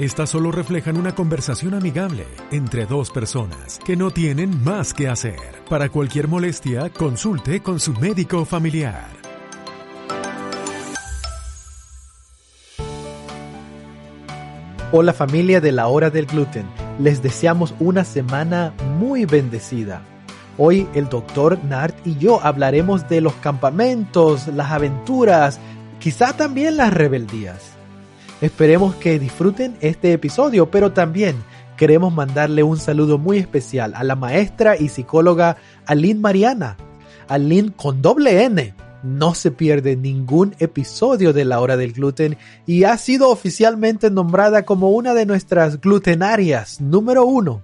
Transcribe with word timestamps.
Estas 0.00 0.30
solo 0.30 0.50
reflejan 0.50 0.96
una 0.96 1.14
conversación 1.14 1.74
amigable 1.74 2.24
entre 2.52 2.86
dos 2.86 3.10
personas 3.10 3.78
que 3.84 3.96
no 3.96 4.10
tienen 4.10 4.64
más 4.64 4.94
que 4.94 5.08
hacer. 5.08 5.38
Para 5.68 5.90
cualquier 5.90 6.26
molestia, 6.26 6.88
consulte 6.88 7.60
con 7.60 7.78
su 7.78 7.92
médico 7.92 8.46
familiar. 8.46 9.08
Hola 14.90 15.12
familia 15.12 15.60
de 15.60 15.72
la 15.72 15.86
hora 15.88 16.08
del 16.08 16.24
gluten, 16.24 16.64
les 16.98 17.22
deseamos 17.22 17.74
una 17.78 18.02
semana 18.02 18.72
muy 18.96 19.26
bendecida. 19.26 20.00
Hoy 20.56 20.88
el 20.94 21.10
doctor 21.10 21.62
Nart 21.62 21.94
y 22.06 22.16
yo 22.16 22.42
hablaremos 22.42 23.06
de 23.10 23.20
los 23.20 23.34
campamentos, 23.34 24.48
las 24.48 24.70
aventuras, 24.70 25.60
quizá 25.98 26.34
también 26.34 26.78
las 26.78 26.94
rebeldías. 26.94 27.69
Esperemos 28.40 28.94
que 28.94 29.18
disfruten 29.18 29.76
este 29.82 30.14
episodio, 30.14 30.70
pero 30.70 30.92
también 30.92 31.36
queremos 31.76 32.12
mandarle 32.12 32.62
un 32.62 32.78
saludo 32.78 33.18
muy 33.18 33.36
especial 33.36 33.92
a 33.94 34.02
la 34.02 34.16
maestra 34.16 34.78
y 34.78 34.88
psicóloga 34.88 35.58
Aline 35.84 36.20
Mariana. 36.20 36.78
Aline 37.28 37.72
con 37.76 38.00
doble 38.00 38.44
N. 38.44 38.74
No 39.02 39.34
se 39.34 39.50
pierde 39.50 39.94
ningún 39.94 40.54
episodio 40.58 41.34
de 41.34 41.44
la 41.44 41.60
hora 41.60 41.76
del 41.76 41.92
gluten 41.92 42.38
y 42.66 42.84
ha 42.84 42.96
sido 42.96 43.30
oficialmente 43.30 44.10
nombrada 44.10 44.64
como 44.64 44.90
una 44.90 45.12
de 45.12 45.26
nuestras 45.26 45.78
glutenarias 45.78 46.80
número 46.80 47.26
uno. 47.26 47.62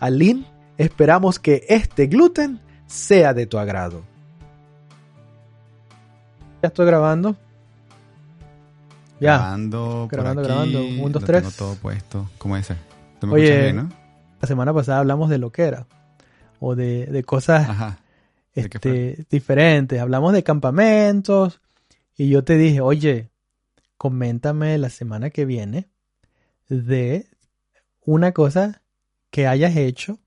Aline, 0.00 0.44
esperamos 0.78 1.38
que 1.38 1.64
este 1.68 2.08
gluten 2.08 2.60
sea 2.86 3.34
de 3.34 3.46
tu 3.46 3.56
agrado. 3.56 4.02
Ya 6.60 6.68
estoy 6.68 6.86
grabando. 6.86 7.36
Ya. 9.22 9.38
Grabando, 9.38 10.08
grabando, 10.10 10.42
por 10.42 10.50
grabando. 10.50 10.84
Un, 10.84 11.12
dos, 11.12 11.22
lo 11.22 11.26
tres. 11.26 11.42
Tengo 11.42 11.56
todo 11.56 11.74
puesto. 11.76 12.28
¿Cómo 12.38 12.56
es 12.56 12.68
Oye, 13.30 13.62
bien, 13.62 13.76
no? 13.76 13.88
La 14.40 14.48
semana 14.48 14.74
pasada 14.74 14.98
hablamos 14.98 15.30
de 15.30 15.38
lo 15.38 15.52
que 15.52 15.62
era. 15.62 15.86
O 16.58 16.74
de, 16.74 17.06
de 17.06 17.22
cosas 17.22 17.68
Ajá. 17.68 17.98
¿de 18.54 18.68
qué 18.68 18.76
este, 18.76 19.26
diferentes. 19.30 20.00
Hablamos 20.00 20.32
de 20.32 20.42
campamentos. 20.42 21.60
Y 22.16 22.28
yo 22.28 22.42
te 22.42 22.56
dije, 22.56 22.80
oye, 22.80 23.30
coméntame 23.96 24.76
la 24.78 24.90
semana 24.90 25.30
que 25.30 25.44
viene 25.44 25.88
de 26.68 27.26
una 28.04 28.32
cosa 28.32 28.82
que 29.30 29.46
hayas 29.46 29.76
hecho 29.76 30.18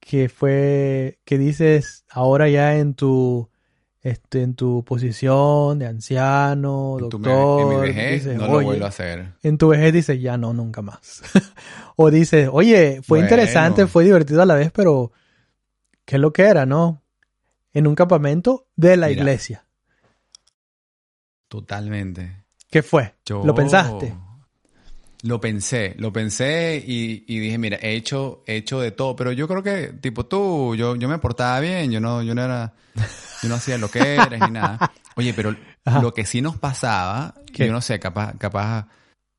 que 0.00 0.28
fue, 0.28 1.18
que 1.24 1.38
dices 1.38 2.04
ahora 2.08 2.48
ya 2.48 2.76
en 2.76 2.94
tu, 2.94 3.50
este, 4.02 4.42
en 4.42 4.54
tu 4.54 4.84
posición 4.84 5.78
de 5.78 5.86
anciano, 5.86 6.96
En, 6.98 7.08
tu- 7.08 7.18
doctor. 7.18 7.60
en 7.60 7.68
mi 7.68 7.76
vejez 7.76 8.24
dices, 8.24 8.38
no 8.38 8.46
lo 8.46 8.60
vuelvo 8.62 8.84
a 8.84 8.88
hacer. 8.88 9.32
en 9.42 9.58
tu 9.58 9.68
vejez 9.68 9.92
dices, 9.92 10.20
ya 10.20 10.36
no, 10.38 10.52
nunca 10.52 10.82
más. 10.82 11.22
o 11.96 12.10
dices, 12.10 12.48
oye, 12.52 13.00
fue 13.02 13.18
Bueno. 13.18 13.24
interesante, 13.26 13.86
fue 13.86 14.04
divertido 14.04 14.42
a 14.42 14.46
la 14.46 14.54
vez, 14.54 14.70
pero 14.72 15.12
¿qué 16.04 16.16
es 16.16 16.20
lo 16.20 16.32
que 16.32 16.42
era, 16.42 16.64
no? 16.66 17.02
En 17.72 17.86
un 17.86 17.94
campamento 17.94 18.66
de 18.76 18.96
la 18.96 19.08
Mira. 19.08 19.20
iglesia. 19.20 19.64
Totalmente. 21.48 22.44
¿Qué 22.70 22.82
fue? 22.82 23.14
Yo 23.24 23.42
¿Lo 23.44 23.54
pensaste? 23.54 24.14
Lo 25.22 25.40
pensé, 25.40 25.94
lo 25.98 26.12
pensé 26.12 26.82
y, 26.86 27.24
y 27.26 27.38
dije, 27.40 27.58
mira, 27.58 27.78
he 27.80 27.94
hecho, 27.94 28.42
he 28.46 28.56
hecho 28.56 28.80
de 28.80 28.92
todo, 28.92 29.16
pero 29.16 29.32
yo 29.32 29.48
creo 29.48 29.62
que, 29.62 29.88
tipo 30.00 30.26
tú, 30.26 30.76
yo, 30.76 30.94
yo 30.96 31.08
me 31.08 31.18
portaba 31.18 31.58
bien, 31.60 31.90
yo 31.90 32.00
no, 32.00 32.22
yo 32.22 32.34
no 32.34 32.44
era, 32.44 32.74
yo 33.42 33.48
no 33.48 33.56
hacía 33.56 33.78
lo 33.78 33.90
que 33.90 33.98
eres 33.98 34.40
ni 34.40 34.50
nada. 34.52 34.92
Oye, 35.16 35.34
pero 35.34 35.56
Ajá. 35.84 36.00
lo 36.00 36.14
que 36.14 36.24
sí 36.24 36.40
nos 36.40 36.56
pasaba, 36.56 37.34
¿Qué? 37.52 37.66
yo 37.66 37.72
no 37.72 37.80
sé, 37.80 37.98
capaz, 37.98 38.38
capaz, 38.38 38.86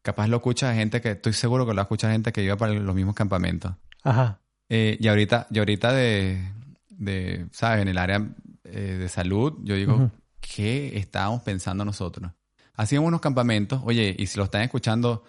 capaz 0.01 0.27
lo 0.27 0.37
escucha 0.37 0.73
gente 0.73 0.99
que, 0.99 1.11
estoy 1.11 1.33
seguro 1.33 1.65
que 1.65 1.73
lo 1.73 1.81
escucha 1.81 2.11
gente 2.11 2.33
que 2.33 2.43
iba 2.43 2.57
para 2.57 2.73
los 2.73 2.95
mismos 2.95 3.15
campamentos. 3.15 3.73
Ajá. 4.03 4.39
Eh, 4.67 4.97
y 4.99 5.07
ahorita, 5.07 5.47
y 5.49 5.59
ahorita 5.59 5.93
de, 5.93 6.43
de, 6.89 7.47
¿sabes? 7.51 7.81
En 7.81 7.87
el 7.87 7.97
área 7.97 8.27
eh, 8.65 8.97
de 8.99 9.09
salud, 9.09 9.57
yo 9.63 9.75
digo. 9.75 10.11
¿qué 10.55 10.97
estábamos 10.97 11.41
pensando 11.43 11.85
nosotros? 11.85 12.31
Hacíamos 12.75 13.07
unos 13.07 13.21
campamentos, 13.21 13.81
oye, 13.83 14.15
y 14.17 14.27
si 14.27 14.37
lo 14.37 14.45
están 14.45 14.61
escuchando, 14.61 15.23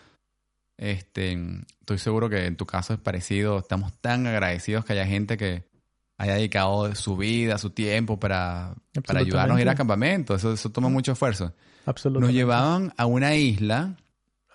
este, 0.81 1.39
estoy 1.81 1.99
seguro 1.99 2.31
que 2.31 2.47
en 2.47 2.57
tu 2.57 2.65
caso 2.65 2.95
es 2.95 2.99
parecido, 3.01 3.59
estamos 3.59 3.93
tan 4.01 4.27
agradecidos 4.27 4.85
que 4.85 4.95
haya 4.95 5.07
gente 5.07 5.37
que 5.37 5.69
haya 6.17 6.35
dedicado 6.35 6.95
su 6.95 7.17
vida, 7.17 7.59
su 7.59 7.71
tiempo 7.71 8.19
para, 8.19 8.75
para 9.07 9.21
ayudarnos 9.21 9.59
a 9.59 9.61
ir 9.61 9.69
a 9.69 9.75
campamentos, 9.75 10.39
eso, 10.41 10.53
eso 10.55 10.71
toma 10.71 10.89
mucho 10.89 11.13
esfuerzo. 11.13 11.55
Absolutamente. 11.87 12.27
Nos 12.33 12.35
llevaban 12.35 12.93
a 12.97 13.07
una 13.07 13.35
isla, 13.37 13.97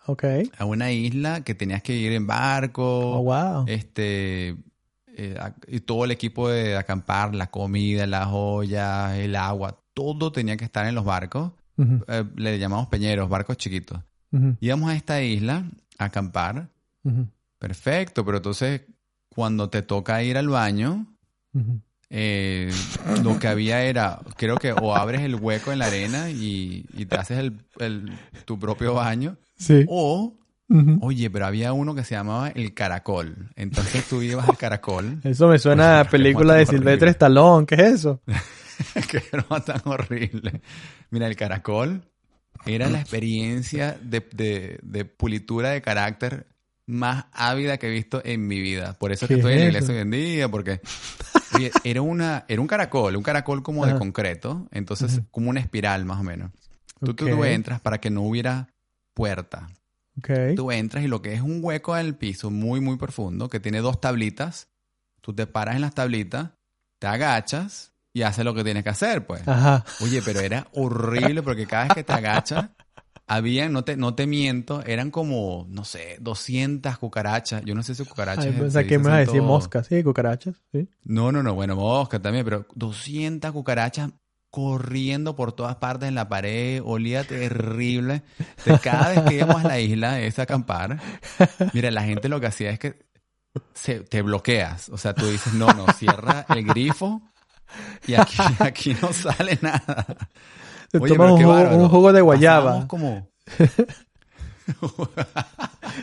Ok. 0.08 0.24
a 0.58 0.66
una 0.66 0.91
isla 0.91 1.41
que 1.44 1.53
tenías 1.56 1.81
que 1.84 1.96
ir 1.96 2.12
en 2.12 2.25
barco, 2.28 3.18
Oh, 3.19 3.24
wow. 3.24 3.66
este 3.68 4.56
eh, 5.18 5.40
y 5.68 5.80
todo 5.80 6.06
el 6.06 6.12
equipo 6.12 6.50
de 6.50 6.75
acampar, 6.75 7.34
la 7.35 7.47
comida, 7.52 8.06
las 8.08 8.28
ollas, 8.31 9.16
el 9.18 9.35
agua, 9.35 9.80
todo 9.94 10.31
tenía 10.31 10.58
que 10.58 10.66
estar 10.66 10.85
en 10.88 10.94
los 10.96 11.06
barcos. 11.06 11.52
Eh, 12.08 12.24
le 12.35 12.58
llamamos 12.59 12.88
peñeros, 12.88 13.28
barcos 13.30 13.58
chiquitos. 13.58 14.00
ujú, 14.31 14.56
Íbamos 14.59 14.90
a 14.91 14.96
esta 14.96 15.22
isla 15.22 15.66
a 15.97 16.06
acampar, 16.06 16.69
perfecto, 17.59 18.23
pero 18.25 18.38
entonces 18.38 18.81
cuando 19.29 19.69
te 19.69 19.81
toca 19.81 20.22
ir 20.23 20.38
al 20.38 20.50
baño, 20.50 21.06
eh, 22.09 22.72
lo 23.23 23.39
que 23.39 23.47
había 23.47 23.83
era, 23.83 24.19
creo 24.38 24.57
que 24.57 24.72
o 24.73 24.95
abres 24.95 25.22
el 25.22 25.35
hueco 25.35 25.72
en 25.72 25.79
la 25.79 25.88
arena 25.88 26.29
y, 26.29 26.85
y 26.94 27.05
te 27.05 27.16
haces 27.17 27.39
el, 27.39 27.59
el- 27.79 28.11
tu 28.45 28.59
propio 28.59 28.94
baño, 28.94 29.38
Sí. 29.57 29.85
o, 29.88 30.34
oye, 31.01 31.29
pero 31.29 31.45
había 31.45 31.72
uno 31.73 31.95
que 31.95 32.03
se 32.03 32.16
llamaba 32.16 32.50
el 32.50 32.73
caracol. 32.73 33.50
Entonces 33.55 34.05
tú 34.07 34.22
ibas 34.22 34.47
al 34.50 34.57
caracol. 34.57 35.19
Eso 35.23 35.47
me 35.47 35.57
suena 35.59 36.01
a 36.01 36.03
Qué 36.05 36.11
película 36.11 36.55
de. 36.55 36.66
Silvestre 36.66 37.09
Stallone. 37.11 37.66
¿Qué 37.66 37.75
es 37.75 37.81
eso? 37.81 38.22
Qué 39.09 39.23
broma 39.31 39.61
tan 39.63 39.81
horrible. 39.85 40.61
Mira, 41.09 41.28
el 41.28 41.35
caracol 41.38 42.01
era 42.66 42.89
la 42.89 42.99
experiencia 43.01 43.97
de, 44.01 44.19
de- 44.33 44.79
de 44.81 45.05
pulitura 45.05 45.69
de 45.71 45.81
carácter 45.81 46.47
más 46.88 47.25
ávida 47.31 47.77
que 47.77 47.88
he 47.88 47.91
visto 47.91 48.21
en 48.23 48.47
mi 48.47 48.59
vida. 48.61 48.93
Por 48.99 49.11
eso 49.11 49.25
es 49.25 49.29
que 49.29 49.35
¿Qué 49.35 49.39
estoy 49.41 49.53
en 49.53 49.59
la 49.59 49.66
es 49.66 49.69
iglesia 49.75 49.95
hoy 49.95 50.01
en 50.01 50.11
día, 50.11 50.49
porque 50.49 50.81
oye, 51.55 51.71
era, 51.83 52.01
una, 52.01 52.45
era 52.47 52.61
un 52.61 52.67
caracol, 52.67 53.16
un 53.16 53.23
caracol 53.23 53.63
como 53.63 53.85
de 53.85 53.93
concreto, 53.95 54.67
entonces 54.71 55.21
como 55.31 55.49
una 55.49 55.59
espiral 55.59 56.05
más 56.05 56.19
o 56.19 56.23
menos. 56.23 56.51
Tú, 56.99 57.13
tú, 57.13 57.25
Ok. 57.25 57.31
tú 57.31 57.45
entras 57.45 57.81
para 57.81 57.99
que 57.99 58.09
no 58.09 58.21
hubiera 58.21 58.69
puerta. 59.13 59.67
Tú 60.55 60.72
entras 60.72 61.03
y 61.03 61.07
lo 61.07 61.22
que 61.22 61.33
es 61.33 61.41
un 61.41 61.59
hueco 61.61 61.97
en 61.97 62.05
el 62.05 62.16
piso 62.16 62.49
muy, 62.51 62.79
muy 62.81 62.97
profundo, 62.97 63.49
que 63.49 63.59
tiene 63.59 63.79
dos 63.79 63.99
tablitas, 63.99 64.69
tú 65.22 65.33
te 65.33 65.45
paras 65.47 65.75
en 65.75 65.81
las 65.81 65.93
tablitas, 65.95 66.51
te 66.99 67.07
agachas 67.07 67.93
y 68.16 68.24
haces 68.24 68.46
lo 68.46 68.53
que 68.53 68.64
tienes 68.64 68.81
que 68.84 68.90
hacer, 68.90 69.28
pues. 69.28 69.46
Ajá. 69.46 69.84
Oye, 70.00 70.22
pero 70.24 70.40
era 70.40 70.68
horrible 70.72 71.44
porque 71.44 71.68
cada 71.68 71.84
vez 71.84 71.96
que 71.96 72.03
te 72.06 72.14
agachas, 72.14 72.70
había, 73.28 73.68
no 73.68 73.84
te, 73.84 73.98
no 73.98 74.16
te 74.16 74.26
miento, 74.26 74.81
eran 74.86 75.12
como, 75.12 75.68
no 75.70 75.84
sé, 75.84 76.16
200 76.22 76.98
cucarachas. 76.98 77.62
Yo 77.66 77.76
no 77.76 77.84
sé 77.84 77.94
si 77.94 78.06
cucarachas. 78.06 78.46
Ay, 78.46 78.53
pensé 78.53 78.88
que 78.88 79.00
me 79.00 79.09
ibas 79.09 79.14
a 79.16 79.20
decir 79.20 79.42
moscas, 79.42 79.88
sí, 79.88 80.02
cucarachas, 80.02 80.56
sí. 80.72 80.88
No, 81.03 81.34
no, 81.34 81.44
no, 81.44 81.56
bueno, 81.56 81.76
mosca 81.76 82.22
también, 82.22 82.46
pero 82.46 82.66
200 82.76 83.52
cucarachas 83.52 84.12
corriendo 84.50 85.35
por 85.35 85.52
todas 85.52 85.76
partes 85.76 86.08
en 86.08 86.16
la 86.16 86.29
pared, 86.29 86.82
olía 86.85 87.26
terrible. 87.26 88.22
Cada 88.82 89.09
vez 89.09 89.20
que 89.28 89.35
íbamos 89.35 89.66
a 89.66 89.68
la 89.68 89.79
isla 89.82 90.22
esa 90.22 90.44
a 90.44 90.46
acampar, 90.46 91.02
mira, 91.73 91.91
la 91.91 92.03
gente 92.03 92.29
lo 92.29 92.40
que 92.40 92.47
hacía 92.47 92.70
es 92.70 92.79
que 92.79 92.97
se, 93.73 94.00
te 94.00 94.22
bloqueas. 94.22 94.88
O 94.88 94.97
sea, 94.97 95.14
tú 95.14 95.28
dices, 95.28 95.53
no, 95.53 95.68
no, 95.73 95.85
cierra 95.91 96.46
el 96.47 96.64
grifo 96.64 97.22
y 98.07 98.13
aquí, 98.16 98.37
aquí 98.59 98.95
no 99.01 99.11
sale 99.13 99.57
nada. 99.61 100.05
Te 100.91 100.97
Oye, 100.99 101.16
pero 101.16 101.33
un 101.33 101.39
qué 101.39 101.45
un 101.45 101.89
jugo 101.89 102.13
de 102.13 102.22
guayaba. 102.22 102.87
Como... 102.87 103.27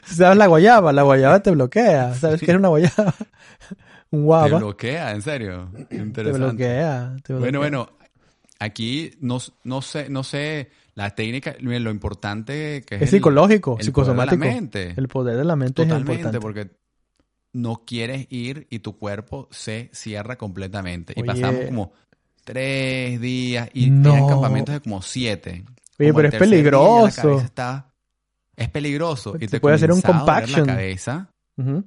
¿Sabes 0.05 0.37
la 0.39 0.47
guayaba? 0.47 0.93
La 0.93 1.03
guayaba 1.03 1.41
te 1.41 1.51
bloquea. 1.51 2.15
¿Sabes 2.21 2.41
qué 2.41 2.51
es 2.53 2.57
una 2.57 2.69
guayaba? 2.69 3.15
un 4.11 4.21
Te 4.21 4.25
guava. 4.25 4.59
bloquea, 4.59 5.11
en 5.13 5.23
serio. 5.23 5.71
Te 5.89 5.97
Interesante. 5.97 6.47
bloquea. 6.47 7.17
te 7.23 7.33
bloquea. 7.33 7.39
Bueno, 7.39 7.59
bueno, 7.59 7.89
aquí 8.59 9.13
no, 9.21 9.39
no 9.65 9.83
sé, 9.83 10.09
no 10.11 10.23
sé 10.23 10.71
la 10.95 11.11
técnica, 11.15 11.55
lo 11.61 11.91
importante 11.91 12.83
que 12.87 12.97
es, 12.97 13.03
Es 13.03 13.13
el- 13.13 13.19
psicológico, 13.19 13.77
el 13.79 13.85
psicosomático. 13.87 14.37
poder 14.37 14.49
de 14.51 14.55
la 14.55 14.61
mente. 14.61 14.95
El 15.01 15.09
poder 15.09 15.37
de 15.39 15.45
la 15.45 15.57
mente 15.57 15.83
es 15.83 15.89
Totalmente, 15.89 16.13
importante. 16.13 16.41
porque 16.41 16.82
no 17.53 17.83
quieres 17.87 18.27
ir 18.31 18.67
y 18.71 18.79
tu 18.81 18.97
cuerpo 18.99 19.49
se 19.51 19.91
cierra 19.93 20.37
completamente. 20.37 21.13
Y 21.17 21.23
pasamos 21.23 21.65
como 21.67 21.93
tres 22.45 23.21
días 23.21 23.69
y 23.75 23.91
No. 23.91 24.13
eran 24.15 24.29
campamentos 24.29 24.75
de 24.75 24.81
como 24.81 25.03
siete. 25.03 25.65
Oye, 25.99 26.11
Como 26.11 26.17
pero 26.17 26.29
es 26.29 26.33
día 26.33 26.39
la 26.41 26.47
peligroso. 26.51 27.41
estaba- 27.41 27.93
Es 28.57 28.69
peligroso. 28.69 29.35
Y 29.37 29.41
Se 29.45 29.49
te 29.49 29.61
puede 29.61 29.77
hacer 29.77 29.93
un 29.93 30.01
compaction. 30.03 30.67
la 30.67 30.75
cabeza 30.75 31.29
Ujú. 31.57 31.85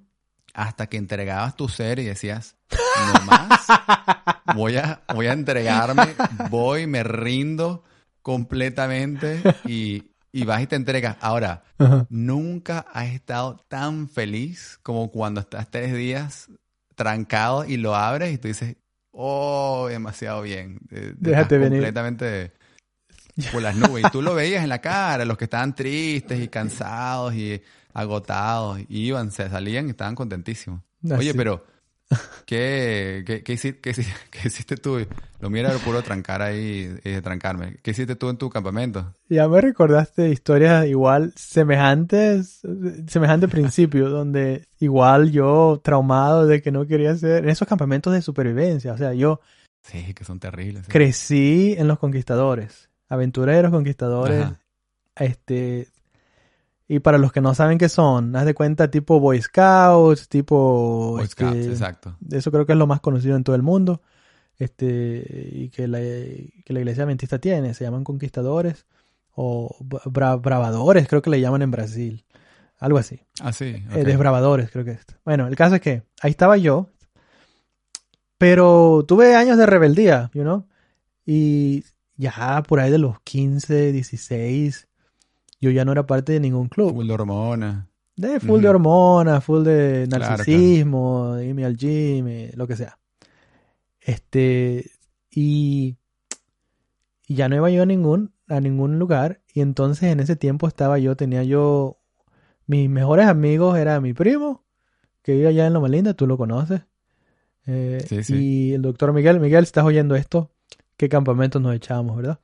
hasta 0.53 0.88
que 0.88 0.97
entregabas 0.97 1.56
tu 1.56 1.68
ser 1.69 2.00
y 2.00 2.06
decías, 2.06 2.56
no 2.71 3.21
más, 3.25 3.68
voy 4.56 4.77
a, 4.77 5.01
voy 5.13 5.27
a 5.27 5.33
entregarme, 5.33 6.15
voy, 6.50 6.88
me 6.88 7.03
rindo 7.03 7.83
completamente 8.21 9.41
y, 9.65 10.03
y 10.35 10.43
vas 10.43 10.61
y 10.61 10.67
te 10.67 10.75
entregas. 10.75 11.15
Ahora, 11.21 11.63
Ajá. 11.77 12.07
nunca 12.09 12.85
has 12.91 13.07
estado 13.07 13.63
tan 13.69 14.09
feliz 14.09 14.77
como 14.83 15.09
cuando 15.09 15.39
estás 15.39 15.71
tres 15.71 15.93
días 15.93 16.49
trancado 16.93 17.63
y 17.63 17.77
lo 17.77 17.95
abres 17.95 18.33
y 18.33 18.37
tú 18.37 18.49
dices, 18.49 18.75
oh, 19.11 19.87
demasiado 19.89 20.41
bien. 20.41 20.79
Eh, 20.91 21.13
Déjate 21.15 21.57
venir. 21.57 21.79
Completamente 21.79 22.51
por 23.53 23.61
las 23.61 23.77
nubes. 23.77 24.03
Y 24.05 24.09
tú 24.09 24.21
lo 24.21 24.35
veías 24.35 24.61
en 24.61 24.67
la 24.67 24.79
cara, 24.79 25.23
los 25.23 25.37
que 25.37 25.45
estaban 25.45 25.73
tristes 25.73 26.37
y 26.41 26.49
cansados 26.49 27.33
y 27.33 27.61
agotados, 27.93 28.81
iban, 28.89 29.31
se 29.31 29.49
salían 29.49 29.87
y 29.87 29.91
estaban 29.91 30.15
contentísimos. 30.15 30.81
Oye, 31.17 31.33
pero, 31.33 31.65
¿qué, 32.45 33.24
qué, 33.25 33.44
qué 33.44 33.53
hici- 33.53 33.80
qué 33.81 33.92
qué 34.31 34.47
hiciste 34.47 34.77
tú? 34.77 35.00
Lo 35.42 35.50
mío 35.50 35.62
era 35.68 35.77
puro 35.80 36.01
trancar 36.01 36.42
ahí 36.42 36.95
y 37.03 37.09
de 37.12 37.21
trancarme. 37.21 37.77
¿Qué 37.83 37.92
hiciste 37.92 38.15
tú 38.15 38.30
en 38.30 38.38
tu 38.38 38.50
campamento? 38.50 39.13
Ya 39.30 39.47
me 39.47 39.59
recordaste 39.62 40.30
historias 40.30 40.88
igual 40.88 41.33
semejantes, 41.36 42.62
semejante 43.07 43.47
principio, 43.47 44.09
donde 44.09 44.68
igual 44.80 45.31
yo 45.31 45.81
traumado 45.83 46.47
de 46.47 46.62
que 46.62 46.71
no 46.71 46.88
quería 46.88 47.12
hacer, 47.12 47.44
en 47.44 47.50
esos 47.50 47.68
campamentos 47.68 48.13
de 48.13 48.21
supervivencia, 48.21 48.94
o 48.94 48.97
sea, 48.97 49.13
yo 49.13 49.39
Sí, 49.83 50.13
que 50.13 50.24
son 50.24 50.39
terribles. 50.39 50.86
sí. 50.86 50.92
crecí 50.92 51.75
en 51.77 51.88
los 51.88 52.00
conquistadores, 52.00 52.89
aventureros 53.09 53.71
conquistadores, 53.71 54.42
Ajá. 54.45 54.59
este, 55.18 55.88
y 56.87 56.99
para 56.99 57.17
los 57.17 57.31
que 57.31 57.41
no 57.41 57.53
saben 57.55 57.77
qué 57.77 57.89
son, 57.89 58.35
haz 58.35 58.45
de 58.45 58.53
cuenta 58.53 58.89
tipo 58.91 59.19
Boy 59.19 59.41
Scouts, 59.41 60.29
tipo, 60.29 61.11
Boy 61.13 61.23
este, 61.23 61.43
Scouts, 61.45 61.65
exacto. 61.67 62.17
eso 62.31 62.51
creo 62.51 62.65
que 62.65 62.73
es 62.73 62.77
lo 62.77 62.87
más 62.87 63.01
conocido 63.01 63.35
en 63.35 63.43
todo 63.43 63.55
el 63.55 63.63
mundo, 63.63 64.01
este, 64.57 65.49
y 65.51 65.69
que 65.69 65.87
la, 65.87 65.99
que 65.99 66.63
la 66.73 66.79
iglesia 66.79 67.03
adventista 67.03 67.39
tiene, 67.39 67.73
se 67.73 67.83
llaman 67.83 68.03
conquistadores 68.03 68.85
o 69.33 69.75
bra- 69.81 70.39
bravadores, 70.41 71.07
creo 71.07 71.21
que 71.21 71.29
le 71.29 71.41
llaman 71.41 71.61
en 71.63 71.71
Brasil, 71.71 72.23
algo 72.77 72.97
así. 72.99 73.19
Ah, 73.41 73.51
sí. 73.51 73.83
Eh, 73.93 74.03
desbravadores, 74.05 74.69
creo 74.71 74.85
que 74.85 74.91
es. 74.91 75.05
Bueno, 75.25 75.47
el 75.47 75.55
caso 75.55 75.75
es 75.75 75.81
que 75.81 76.03
ahí 76.21 76.31
estaba 76.31 76.55
yo, 76.57 76.89
pero 78.37 79.03
tuve 79.07 79.35
años 79.35 79.57
de 79.57 79.65
rebeldía, 79.65 80.29
you 80.33 80.43
know, 80.43 80.67
y 81.25 81.83
ya 82.17 82.61
por 82.63 82.79
ahí 82.79 82.91
de 82.91 82.97
los 82.97 83.19
15, 83.21 83.91
16, 83.91 84.87
yo 85.60 85.72
ya 85.72 85.86
no 85.86 85.92
era 85.92 86.06
parte 86.06 86.34
de 86.34 86.40
ningún 86.40 86.68
club. 86.69 86.94
Full 86.94 87.07
de 87.07 87.13
hormonas. 87.13 87.86
De 88.16 88.40
full 88.40 88.62
de 88.62 88.68
Ujú. 88.68 88.75
hormonas, 88.75 89.44
full 89.44 89.63
de 89.63 90.06
Claro, 90.07 90.25
claro. 90.25 90.38
narcisismo, 90.38 91.34
de 91.36 91.48
irme 91.48 91.66
al 91.66 91.75
gym, 91.75 92.28
eh, 92.28 92.52
lo 92.56 92.66
que 92.68 92.75
sea. 92.78 92.98
Este, 94.00 94.92
y, 95.31 95.98
y 97.28 97.36
ya 97.36 97.50
no 97.50 97.56
iba 97.56 97.69
yo 97.69 97.84
a 97.84 97.86
ningún, 97.86 98.34
a 98.48 98.60
ningún 98.62 99.00
lugar. 99.00 99.42
Y 99.54 99.62
entonces 99.62 100.04
en 100.12 100.19
ese 100.19 100.36
tiempo 100.36 100.68
estaba 100.68 101.00
yo, 101.00 101.16
tenía 101.16 101.44
yo, 101.44 102.00
mis 102.68 102.90
mejores 102.90 103.28
amigos 103.28 103.78
era 103.78 104.00
mi 104.00 104.13
primo, 104.13 104.63
que 105.24 105.34
vive 105.34 105.48
allá 105.48 105.66
en 105.68 105.74
Loma 105.74 105.88
Linda, 105.90 106.13
tú 106.13 106.28
lo 106.28 106.38
conoces. 106.38 106.81
Eh, 107.66 108.06
Sí, 108.07 108.24
sí. 108.24 108.36
Y 108.36 108.74
el 108.74 108.81
doctor 108.84 109.12
Miguel, 109.12 109.40
Miguel, 109.40 109.66
si 109.66 109.69
estás 109.69 109.86
oyendo 109.86 110.16
esto, 110.16 110.52
qué 110.98 111.10
campamentos 111.10 111.62
nos 111.62 111.74
echábamos, 111.75 112.16
¿verdad? 112.18 112.40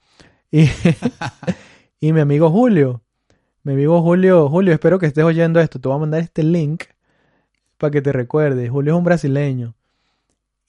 Y, 0.52 0.66
y 2.02 2.12
mi 2.12 2.20
amigo 2.20 2.50
Julio. 2.50 3.02
Mi 3.64 3.74
amigo 3.74 4.02
Julio, 4.02 4.50
Julio, 4.50 4.74
espero 4.74 5.00
que 5.00 5.06
estés 5.06 5.24
oyendo 5.24 5.60
esto. 5.60 5.80
Te 5.80 5.88
voy 5.88 5.96
a 5.98 6.00
mandar 6.02 6.22
este 6.22 6.44
link 6.44 6.84
para 7.78 7.92
que 7.92 8.02
te 8.02 8.12
recuerdes. 8.12 8.70
Julio 8.70 8.94
es 8.94 8.98
un 8.98 9.04
brasileño. 9.04 9.76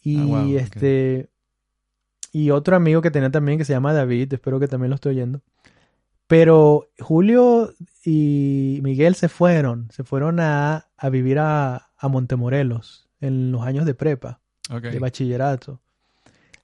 Y 0.02 0.19
Ah, 0.20 0.25
wow, 0.26 0.56
este. 0.58 1.29
Y 2.32 2.50
otro 2.50 2.76
amigo 2.76 3.00
que 3.02 3.11
tenía 3.11 3.31
también 3.31 3.58
que 3.58 3.64
se 3.64 3.73
llama 3.73 3.93
David, 3.93 4.32
espero 4.34 4.61
que 4.61 4.69
también 4.69 4.90
lo 4.90 4.94
esté 4.96 5.08
oyendo. 5.08 5.40
Pero 6.26 6.88
Julio 6.99 7.73
y 8.05 8.81
Miguel 8.82 9.14
se 9.14 9.29
fueron, 9.29 9.88
se 9.90 10.02
fueron 10.05 10.40
a, 10.40 10.87
a 10.96 11.08
vivir 11.11 11.38
a, 11.38 11.88
a 11.96 12.08
Montemorelos 12.08 13.08
en 13.20 13.52
los 13.52 13.62
años 13.62 13.84
de 13.84 13.94
prepa 13.94 14.40
Ok. 14.70 14.82
de 14.84 14.99
bachillerato. 14.99 15.81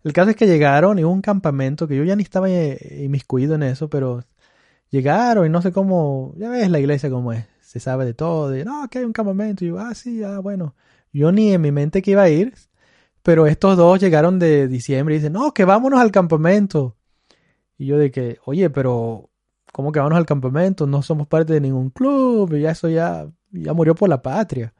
El 0.04 0.12
caso 0.14 0.30
es 0.30 0.36
que 0.36 0.46
llegaron 0.46 0.98
y 0.98 1.04
hubo 1.04 1.12
un 1.12 1.20
campamento 1.22 1.86
que 1.86 1.96
yo 1.96 2.04
ya 2.04 2.16
ni 2.16 2.22
estaba 2.22 2.48
eh, 2.48 3.02
inmiscuido 3.04 3.54
en 3.56 3.62
eso, 3.62 3.90
pero 3.90 4.24
llegaron 4.90 5.46
y 5.46 5.50
no 5.50 5.62
sé 5.62 5.72
cómo, 5.72 6.34
ya 6.36 6.48
ves 6.48 6.70
la 6.70 6.78
iglesia 6.78 7.10
cómo 7.10 7.32
es, 7.32 7.44
se 7.60 7.80
sabe 7.80 8.04
de 8.04 8.14
todo, 8.14 8.48
de 8.48 8.64
no, 8.64 8.88
que 8.88 8.98
hay 8.98 9.04
un 9.04 9.12
campamento, 9.12 9.64
y 9.64 9.68
yo, 9.68 9.78
ah, 9.78 9.94
sí, 9.94 10.22
ah, 10.22 10.38
bueno. 10.38 10.74
Yo 11.12 11.32
ni 11.32 11.52
en 11.52 11.60
mi 11.60 11.72
mente 11.72 12.02
que 12.02 12.12
iba 12.12 12.22
a 12.22 12.28
ir, 12.28 12.54
pero 13.22 13.46
estos 13.46 13.76
dos 13.76 14.00
llegaron 14.00 14.38
de 14.38 14.68
diciembre 14.68 15.14
y 15.14 15.18
dicen, 15.18 15.32
no, 15.32 15.52
que 15.52 15.64
vámonos 15.64 16.00
al 16.00 16.10
campamento. 16.12 16.96
Y 17.76 17.86
yo 17.86 17.98
de 17.98 18.10
que, 18.10 18.38
oye, 18.44 18.70
pero, 18.70 19.30
¿cómo 19.72 19.92
que 19.92 19.98
vámonos 20.00 20.18
al 20.18 20.26
campamento? 20.26 20.86
No 20.86 21.02
somos 21.02 21.26
parte 21.26 21.54
de 21.54 21.60
ningún 21.60 21.90
club, 21.90 22.54
y 22.54 22.62
ya 22.62 22.72
eso 22.72 22.88
ya, 22.88 23.26
ya 23.50 23.72
murió 23.72 23.94
por 23.94 24.08
la 24.08 24.22
patria. 24.22 24.74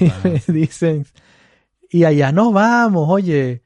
Y 0.00 0.10
me 0.24 0.42
dicen, 0.48 1.06
y 1.90 2.04
allá 2.04 2.32
nos 2.32 2.52
vamos, 2.52 3.08
oye, 3.08 3.62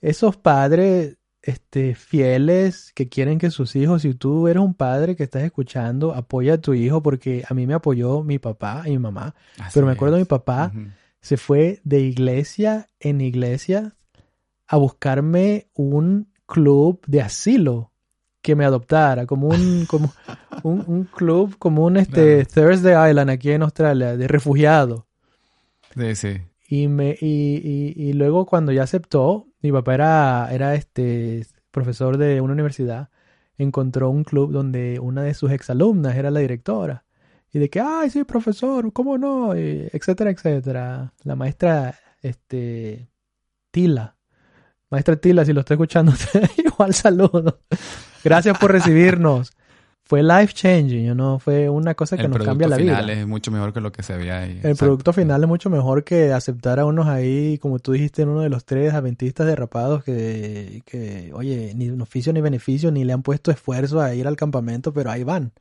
esos 0.00 0.36
padres 0.36 1.16
este, 1.42 1.94
fieles 1.94 2.92
que 2.94 3.08
quieren 3.08 3.38
que 3.38 3.50
sus 3.50 3.74
hijos, 3.76 4.02
si 4.02 4.14
tú 4.14 4.46
eres 4.48 4.62
un 4.62 4.74
padre 4.74 5.16
que 5.16 5.24
estás 5.24 5.42
escuchando, 5.42 6.14
apoya 6.14 6.54
a 6.54 6.58
tu 6.58 6.74
hijo, 6.74 7.02
porque 7.02 7.44
a 7.48 7.54
mí 7.54 7.66
me 7.66 7.74
apoyó 7.74 8.22
mi 8.22 8.38
papá 8.38 8.82
y 8.86 8.90
mi 8.90 8.98
mamá, 8.98 9.34
Así 9.58 9.74
pero 9.74 9.86
me 9.86 9.92
acuerdo 9.92 10.16
de 10.16 10.22
mi 10.22 10.24
es. 10.24 10.28
papá, 10.28 10.72
se 11.20 11.36
fue 11.36 11.80
de 11.84 12.00
iglesia 12.00 12.88
en 13.00 13.20
iglesia 13.20 13.94
a 14.68 14.76
buscarme 14.76 15.68
un 15.74 16.28
club 16.46 17.00
de 17.06 17.22
asilo 17.22 17.92
que 18.40 18.56
me 18.56 18.64
adoptara, 18.64 19.26
como 19.26 19.48
un, 19.48 19.86
como 19.88 20.12
un, 20.62 20.84
un 20.86 21.04
club, 21.04 21.56
como 21.58 21.84
un 21.84 21.96
este, 21.96 22.44
Thursday 22.44 23.10
Island 23.10 23.30
aquí 23.30 23.50
en 23.50 23.62
Australia, 23.62 24.16
de 24.16 24.28
refugiados. 24.28 25.04
Sí, 25.94 26.14
sí. 26.16 26.40
Y, 26.74 26.88
me, 26.88 27.18
y, 27.20 27.60
y, 27.62 28.02
y 28.02 28.12
luego 28.14 28.46
cuando 28.46 28.72
ya 28.72 28.84
aceptó, 28.84 29.46
mi 29.60 29.70
papá 29.70 29.92
era, 29.92 30.48
era 30.52 30.74
este 30.74 31.46
profesor 31.70 32.16
de 32.16 32.40
una 32.40 32.54
universidad, 32.54 33.10
encontró 33.58 34.08
un 34.08 34.24
club 34.24 34.52
donde 34.52 34.98
una 34.98 35.22
de 35.22 35.34
sus 35.34 35.50
exalumnas 35.50 36.16
era 36.16 36.30
la 36.30 36.40
directora. 36.40 37.04
Y 37.52 37.58
de 37.58 37.68
que, 37.68 37.78
ay, 37.78 38.08
sí, 38.08 38.24
profesor, 38.24 38.90
¿cómo 38.94 39.18
no? 39.18 39.54
Etcétera, 39.54 40.30
etcétera. 40.30 41.12
La 41.24 41.36
maestra, 41.36 41.94
este, 42.22 43.10
Tila. 43.70 44.16
Maestra 44.88 45.16
Tila, 45.16 45.44
si 45.44 45.52
lo 45.52 45.60
está 45.60 45.74
escuchando, 45.74 46.14
igual 46.56 46.94
saludo. 46.94 47.60
Gracias 48.24 48.56
por 48.56 48.72
recibirnos. 48.72 49.52
Fue 50.12 50.22
life 50.22 50.52
changing, 50.52 51.06
you 51.06 51.14
know? 51.14 51.38
Fue 51.38 51.70
una 51.70 51.94
cosa 51.94 52.16
que 52.16 52.24
El 52.24 52.28
nos 52.28 52.36
producto 52.36 52.50
cambia 52.50 52.68
la 52.68 52.76
vida. 52.76 52.96
final 52.98 53.10
es 53.18 53.26
mucho 53.26 53.50
mejor 53.50 53.72
que 53.72 53.80
lo 53.80 53.92
que 53.92 54.02
se 54.02 54.14
veía 54.14 54.40
ahí. 54.40 54.50
El 54.50 54.56
Exacto. 54.58 54.76
producto 54.76 55.12
final 55.14 55.42
es 55.42 55.48
mucho 55.48 55.70
mejor 55.70 56.04
que 56.04 56.34
aceptar 56.34 56.78
a 56.80 56.84
unos 56.84 57.06
ahí, 57.06 57.56
como 57.56 57.78
tú 57.78 57.92
dijiste, 57.92 58.20
en 58.20 58.28
uno 58.28 58.42
de 58.42 58.50
los 58.50 58.66
tres 58.66 58.92
adventistas 58.92 59.46
derrapados 59.46 60.04
que, 60.04 60.82
que, 60.84 61.30
oye, 61.32 61.72
ni 61.74 61.88
oficio 61.98 62.30
ni 62.34 62.42
beneficio, 62.42 62.92
ni 62.92 63.04
le 63.04 63.14
han 63.14 63.22
puesto 63.22 63.50
esfuerzo 63.50 64.02
a 64.02 64.14
ir 64.14 64.26
al 64.26 64.36
campamento, 64.36 64.92
pero 64.92 65.10
ahí 65.10 65.24
van. 65.24 65.52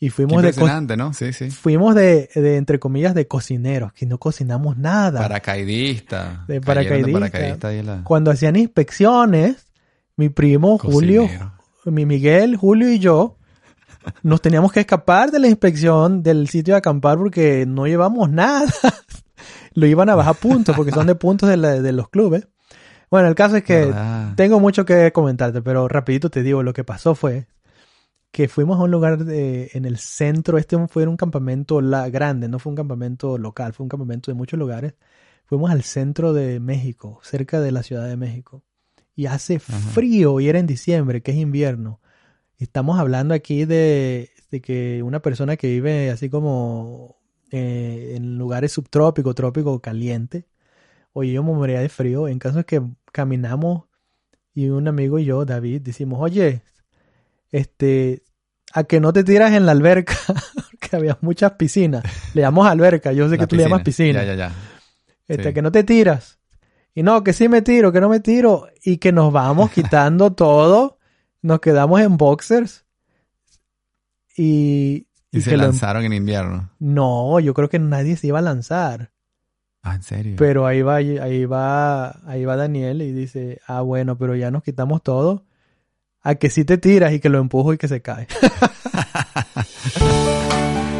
Y 0.00 0.06
Qué 0.06 0.10
fuimos 0.10 0.42
de, 0.42 0.48
co- 0.52 0.60
impresionante, 0.62 0.96
¿no? 0.96 1.12
Sí, 1.12 1.32
sí. 1.32 1.50
fuimos 1.52 1.94
de, 1.94 2.28
de, 2.34 2.56
entre 2.56 2.80
comillas, 2.80 3.14
de 3.14 3.28
cocineros, 3.28 3.92
que 3.92 4.04
no 4.04 4.18
cocinamos 4.18 4.78
nada. 4.78 5.20
Paracaidista. 5.20 6.44
De 6.48 6.60
paracaidista. 6.60 7.70
la- 7.84 8.02
Cuando 8.02 8.30
hacían 8.32 8.56
inspecciones, 8.56 9.66
mi 10.16 10.28
primo 10.28 10.76
Julio, 10.78 11.28
mi 11.84 12.04
Miguel, 12.06 12.56
Julio 12.56 12.90
y 12.90 12.98
yo 12.98 13.36
nos 14.22 14.40
teníamos 14.42 14.72
que 14.72 14.80
escapar 14.80 15.30
de 15.30 15.38
la 15.38 15.48
inspección 15.48 16.22
del 16.22 16.48
sitio 16.48 16.74
de 16.74 16.78
acampar 16.78 17.18
porque 17.18 17.66
no 17.66 17.86
llevamos 17.86 18.30
nada. 18.30 18.66
Lo 19.74 19.86
iban 19.86 20.08
a 20.10 20.14
bajar 20.14 20.36
puntos 20.36 20.74
porque 20.76 20.90
son 20.92 21.06
de 21.06 21.14
puntos 21.14 21.48
de, 21.48 21.56
la- 21.56 21.80
de 21.80 21.92
los 21.92 22.08
clubes. 22.08 22.48
Bueno, 23.10 23.28
el 23.28 23.34
caso 23.34 23.56
es 23.56 23.64
que 23.64 23.86
¿Verdad? 23.86 24.34
tengo 24.36 24.60
mucho 24.60 24.84
que 24.84 25.12
comentarte, 25.12 25.62
pero 25.62 25.88
rapidito 25.88 26.30
te 26.30 26.42
digo, 26.42 26.62
lo 26.62 26.72
que 26.72 26.84
pasó 26.84 27.14
fue 27.14 27.46
que 28.30 28.46
fuimos 28.48 28.78
a 28.78 28.84
un 28.84 28.90
lugar 28.92 29.24
de- 29.24 29.70
en 29.74 29.84
el 29.84 29.98
centro, 29.98 30.58
este 30.58 30.76
fue 30.88 31.06
un 31.06 31.16
campamento 31.16 31.80
la, 31.80 32.08
grande, 32.08 32.48
no 32.48 32.58
fue 32.60 32.70
un 32.70 32.76
campamento 32.76 33.38
local, 33.38 33.72
fue 33.72 33.84
un 33.84 33.88
campamento 33.88 34.30
de 34.30 34.36
muchos 34.36 34.58
lugares. 34.58 34.94
Fuimos 35.44 35.70
al 35.72 35.82
centro 35.82 36.32
de 36.32 36.60
México, 36.60 37.18
cerca 37.24 37.60
de 37.60 37.72
la 37.72 37.82
Ciudad 37.82 38.06
de 38.06 38.16
México. 38.16 38.62
Y 39.16 39.26
hace 39.26 39.58
frío 39.58 40.38
y 40.38 40.48
era 40.48 40.60
en 40.60 40.66
diciembre, 40.68 41.22
que 41.22 41.32
es 41.32 41.36
invierno. 41.38 42.00
Estamos 42.60 43.00
hablando 43.00 43.34
aquí 43.34 43.64
de, 43.64 44.30
de 44.50 44.60
que 44.60 45.02
una 45.02 45.20
persona 45.20 45.56
que 45.56 45.66
vive 45.66 46.10
así 46.10 46.28
como 46.28 47.16
eh, 47.50 48.12
en 48.16 48.38
lugares 48.38 48.72
subtrópicos, 48.72 49.34
trópico, 49.34 49.80
caliente. 49.80 50.44
Oye, 51.12 51.32
yo 51.32 51.42
me 51.42 51.52
moría 51.52 51.80
de 51.80 51.88
frío. 51.88 52.28
En 52.28 52.38
caso 52.38 52.60
es 52.60 52.66
que 52.66 52.82
caminamos 53.12 53.84
y 54.54 54.68
un 54.68 54.86
amigo 54.86 55.18
y 55.18 55.24
yo, 55.24 55.44
David, 55.44 55.80
decimos, 55.80 56.20
oye, 56.20 56.62
este, 57.50 58.22
a 58.72 58.84
que 58.84 59.00
no 59.00 59.12
te 59.12 59.24
tiras 59.24 59.52
en 59.52 59.66
la 59.66 59.72
alberca, 59.72 60.14
porque 60.70 60.96
había 60.96 61.18
muchas 61.22 61.52
piscinas. 61.52 62.04
Le 62.34 62.42
llamamos 62.42 62.68
alberca, 62.68 63.12
yo 63.12 63.28
sé 63.28 63.38
que 63.38 63.46
tú 63.46 63.56
le 63.56 63.64
llamas 63.64 63.82
piscina. 63.82 64.22
Ya, 64.22 64.34
ya, 64.34 64.48
ya. 64.48 64.52
Este, 65.26 65.54
que 65.54 65.62
no 65.62 65.72
te 65.72 65.82
tiras. 65.82 66.38
Y 66.94 67.02
no, 67.02 67.24
que 67.24 67.32
sí 67.32 67.48
me 67.48 67.62
tiro, 67.62 67.90
que 67.90 68.00
no 68.00 68.08
me 68.08 68.20
tiro. 68.20 68.68
Y 68.84 68.98
que 68.98 69.12
nos 69.12 69.32
vamos 69.32 69.70
quitando 69.74 70.32
todo. 70.32 70.98
Nos 71.42 71.60
quedamos 71.60 72.00
en 72.00 72.16
boxers. 72.16 72.84
Y, 74.36 75.06
Y, 75.32 75.40
se 75.42 75.56
lo- 75.56 75.64
lanzaron 75.64 76.04
en 76.04 76.12
invierno. 76.12 76.70
No, 76.78 77.38
yo 77.40 77.54
creo 77.54 77.68
que 77.68 77.78
nadie 77.78 78.16
se 78.16 78.28
iba 78.28 78.38
a 78.38 78.42
lanzar. 78.42 79.10
Ah, 79.82 79.94
¿en 79.94 80.02
serio? 80.02 80.34
Pero 80.36 80.66
ahí 80.66 80.82
va, 80.82 80.96
ahí 80.96 81.44
va, 81.46 82.10
ahí 82.26 82.44
va 82.44 82.56
Daniel 82.56 83.00
y 83.02 83.12
dice, 83.12 83.60
ah, 83.66 83.80
bueno, 83.80 84.18
pero 84.18 84.36
ya 84.36 84.50
nos 84.50 84.62
quitamos 84.62 85.02
todo. 85.02 85.44
A 86.22 86.34
que 86.34 86.50
sí 86.50 86.66
te 86.66 86.76
tiras 86.76 87.12
y 87.14 87.20
que 87.20 87.30
lo 87.30 87.38
empujo 87.38 87.72
y 87.72 87.78
que 87.78 87.88
se 87.88 88.02
cae. 88.02 88.26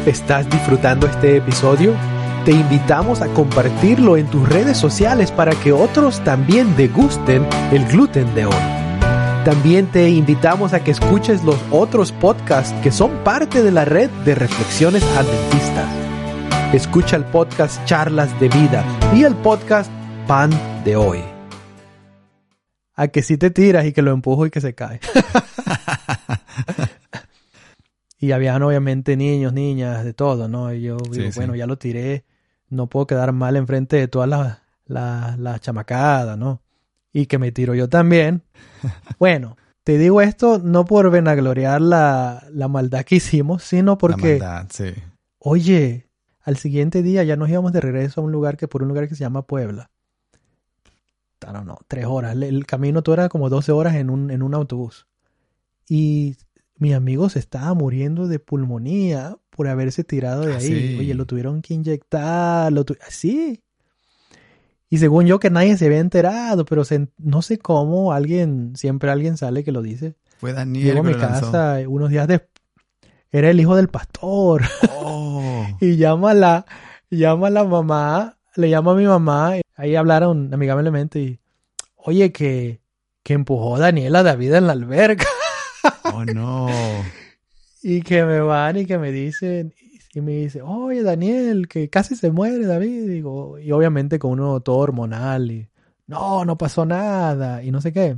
¿Estás 0.07 0.49
disfrutando 0.49 1.05
este 1.07 1.37
episodio? 1.37 1.93
Te 2.43 2.51
invitamos 2.53 3.21
a 3.21 3.27
compartirlo 3.27 4.17
en 4.17 4.25
tus 4.27 4.49
redes 4.49 4.77
sociales 4.77 5.31
para 5.31 5.51
que 5.53 5.71
otros 5.71 6.23
también 6.23 6.75
degusten 6.75 7.45
el 7.71 7.85
gluten 7.85 8.33
de 8.33 8.47
hoy. 8.47 8.80
También 9.45 9.87
te 9.87 10.09
invitamos 10.09 10.73
a 10.73 10.83
que 10.83 10.91
escuches 10.91 11.43
los 11.43 11.57
otros 11.71 12.11
podcasts 12.11 12.73
que 12.83 12.91
son 12.91 13.11
parte 13.23 13.63
de 13.63 13.71
la 13.71 13.85
red 13.85 14.09
de 14.23 14.35
reflexiones 14.35 15.03
adventistas. 15.17 16.73
Escucha 16.75 17.15
el 17.15 17.25
podcast 17.25 17.83
Charlas 17.85 18.39
de 18.39 18.49
Vida 18.49 18.85
y 19.15 19.23
el 19.23 19.33
podcast 19.35 19.91
Pan 20.27 20.51
de 20.85 20.95
Hoy. 20.95 21.23
A 22.93 23.07
que 23.07 23.23
sí 23.23 23.37
te 23.37 23.49
tiras 23.49 23.85
y 23.85 23.93
que 23.93 24.03
lo 24.03 24.11
empujo 24.11 24.45
y 24.45 24.51
que 24.51 24.61
se 24.61 24.75
cae. 24.75 24.99
y 28.19 28.31
habían 28.33 28.61
obviamente 28.61 29.17
niños, 29.17 29.53
niñas, 29.53 30.03
de 30.03 30.13
todo, 30.13 30.47
¿no? 30.47 30.71
Y 30.71 30.83
yo 30.83 30.97
digo, 30.97 31.15
Sí, 31.15 31.31
sí. 31.31 31.39
bueno, 31.39 31.55
ya 31.55 31.65
lo 31.65 31.77
tiré, 31.79 32.25
no 32.69 32.85
puedo 32.87 33.07
quedar 33.07 33.31
mal 33.31 33.55
enfrente 33.55 33.95
de 33.95 34.07
todas 34.07 34.29
las 34.29 34.59
las 34.85 35.39
las 35.39 35.61
chamacadas, 35.61 36.37
¿no? 36.37 36.61
Y 37.13 37.25
que 37.25 37.37
me 37.37 37.51
tiro 37.51 37.75
yo 37.75 37.89
también. 37.89 38.43
bueno, 39.19 39.57
te 39.83 39.97
digo 39.97 40.21
esto 40.21 40.59
no 40.59 40.85
por 40.85 41.11
vanagloriar 41.11 41.81
la, 41.81 42.47
la 42.51 42.67
maldad 42.67 43.03
que 43.03 43.15
hicimos, 43.15 43.63
sino 43.63 43.97
porque... 43.97 44.37
La 44.39 44.45
maldad, 44.45 44.67
sí. 44.71 44.93
Oye, 45.39 46.07
al 46.41 46.57
siguiente 46.57 47.01
día 47.03 47.23
ya 47.23 47.35
nos 47.35 47.49
íbamos 47.49 47.73
de 47.73 47.81
regreso 47.81 48.21
a 48.21 48.23
un 48.23 48.31
lugar 48.31 48.57
que 48.57 48.67
por 48.67 48.81
un 48.83 48.89
lugar 48.89 49.07
que 49.07 49.15
se 49.15 49.21
llama 49.21 49.45
Puebla. 49.47 49.89
Don't 51.39 51.63
know, 51.63 51.77
tres 51.87 52.05
horas. 52.05 52.35
El- 52.35 52.65
camino 52.67 53.01
todo 53.01 53.13
era 53.15 53.29
como 53.29 53.49
12 53.49 53.71
horas 53.71 53.95
en 53.95 54.09
un, 54.09 54.29
en 54.31 54.43
un 54.43 54.53
autobús. 54.53 55.07
Y 55.89 56.35
mi 56.77 56.93
amigo 56.93 57.29
se 57.29 57.39
estaba 57.39 57.73
muriendo 57.73 58.27
de 58.27 58.39
pulmonía 58.39 59.37
por 59.49 59.67
haberse 59.67 60.03
tirado 60.03 60.43
de 60.43 60.53
Ah, 60.53 60.57
ahí. 60.57 60.67
sí. 60.67 60.97
Oye, 60.99 61.13
lo 61.15 61.25
tuvieron 61.25 61.61
que 61.61 61.73
inyectar, 61.73 62.71
lo 62.71 62.85
tu- 62.85 62.95
así. 63.07 63.63
Y 64.91 64.97
según 64.99 65.25
yo 65.25 65.39
que 65.39 65.49
nadie 65.49 65.75
se 65.77 65.87
había 65.87 65.97
enterado, 65.99 66.65
pero 66.65 66.83
se- 66.85 67.07
no 67.17 67.41
sé 67.41 67.57
cómo 67.57 68.13
alguien, 68.13 68.73
siempre 68.75 69.09
alguien 69.09 69.37
sale 69.37 69.63
que 69.63 69.71
lo 69.71 69.81
dice. 69.81 70.15
Fue 70.37 70.53
Daniel 70.53 70.85
Llego 70.85 70.99
a 70.99 71.03
mi 71.03 71.13
lanzó. 71.13 71.51
casa 71.51 71.79
unos 71.87 72.09
días 72.11 72.27
después. 72.27 72.49
Era 73.31 73.49
el 73.49 73.59
hijo 73.59 73.75
del 73.75 73.87
pastor. 73.87 74.61
Oh. 74.91 75.65
Y 75.79 75.95
llama 75.97 76.31
a 76.31 76.33
la, 76.35 76.65
llama 77.09 77.47
a 77.47 77.49
la 77.49 77.63
mamá, 77.63 78.37
le 78.55 78.69
llama 78.69 78.91
a 78.91 78.95
mi 78.95 79.05
mamá, 79.05 79.57
y 79.57 79.61
ahí 79.77 79.95
hablaron 79.95 80.53
amigablemente 80.53 81.19
y, 81.19 81.39
oye, 81.95 82.31
que, 82.31 82.81
que 83.23 83.33
empujó 83.33 83.79
Daniela 83.79 84.19
a 84.19 84.23
David 84.23 84.53
en 84.55 84.67
la 84.67 84.73
alberca. 84.73 85.25
Oh, 86.13 86.25
no. 86.25 86.67
Y 87.83 88.01
que 88.03 88.23
me 88.25 88.41
van 88.41 88.77
y 88.77 88.85
que 88.85 88.99
me 88.99 89.11
dicen, 89.11 89.73
y 90.13 90.21
me 90.21 90.31
dice, 90.33 90.61
oye, 90.61 91.03
Daniel, 91.03 91.67
que 91.67 91.89
casi 91.89 92.15
se 92.15 92.31
muere 92.31 92.65
David. 92.65 93.07
Digo, 93.07 93.59
y 93.59 93.71
obviamente 93.71 94.19
con 94.19 94.31
uno 94.31 94.59
todo 94.61 94.77
hormonal 94.77 95.51
y, 95.51 95.69
no, 96.07 96.43
no 96.43 96.57
pasó 96.57 96.85
nada, 96.85 97.63
y 97.63 97.71
no 97.71 97.79
sé 97.79 97.93
qué. 97.93 98.17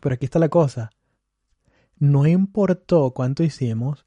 Pero 0.00 0.14
aquí 0.14 0.24
está 0.24 0.38
la 0.40 0.48
cosa. 0.48 0.90
No 1.98 2.26
importó 2.26 3.12
cuánto 3.12 3.44
hicimos, 3.44 4.06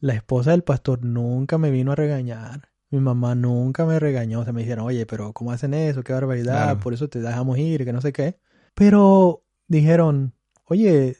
la 0.00 0.14
esposa 0.14 0.52
del 0.52 0.62
pastor 0.64 1.04
nunca 1.04 1.58
me 1.58 1.70
vino 1.70 1.92
a 1.92 1.96
regañar. 1.96 2.70
Mi 2.90 3.00
mamá 3.00 3.34
nunca 3.34 3.84
me 3.84 3.98
regañó. 3.98 4.40
O 4.40 4.44
sea, 4.44 4.52
me 4.54 4.62
dijeron, 4.62 4.86
oye, 4.86 5.04
pero 5.04 5.32
¿cómo 5.32 5.52
hacen 5.52 5.74
eso? 5.74 6.02
Qué 6.02 6.12
barbaridad, 6.12 6.64
Claro. 6.64 6.80
por 6.80 6.94
eso 6.94 7.08
te 7.08 7.20
dejamos 7.20 7.58
ir, 7.58 7.84
que 7.84 7.92
no 7.92 8.00
sé 8.00 8.12
qué. 8.12 8.38
Pero 8.74 9.44
dijeron, 9.68 10.34
oye, 10.64 11.16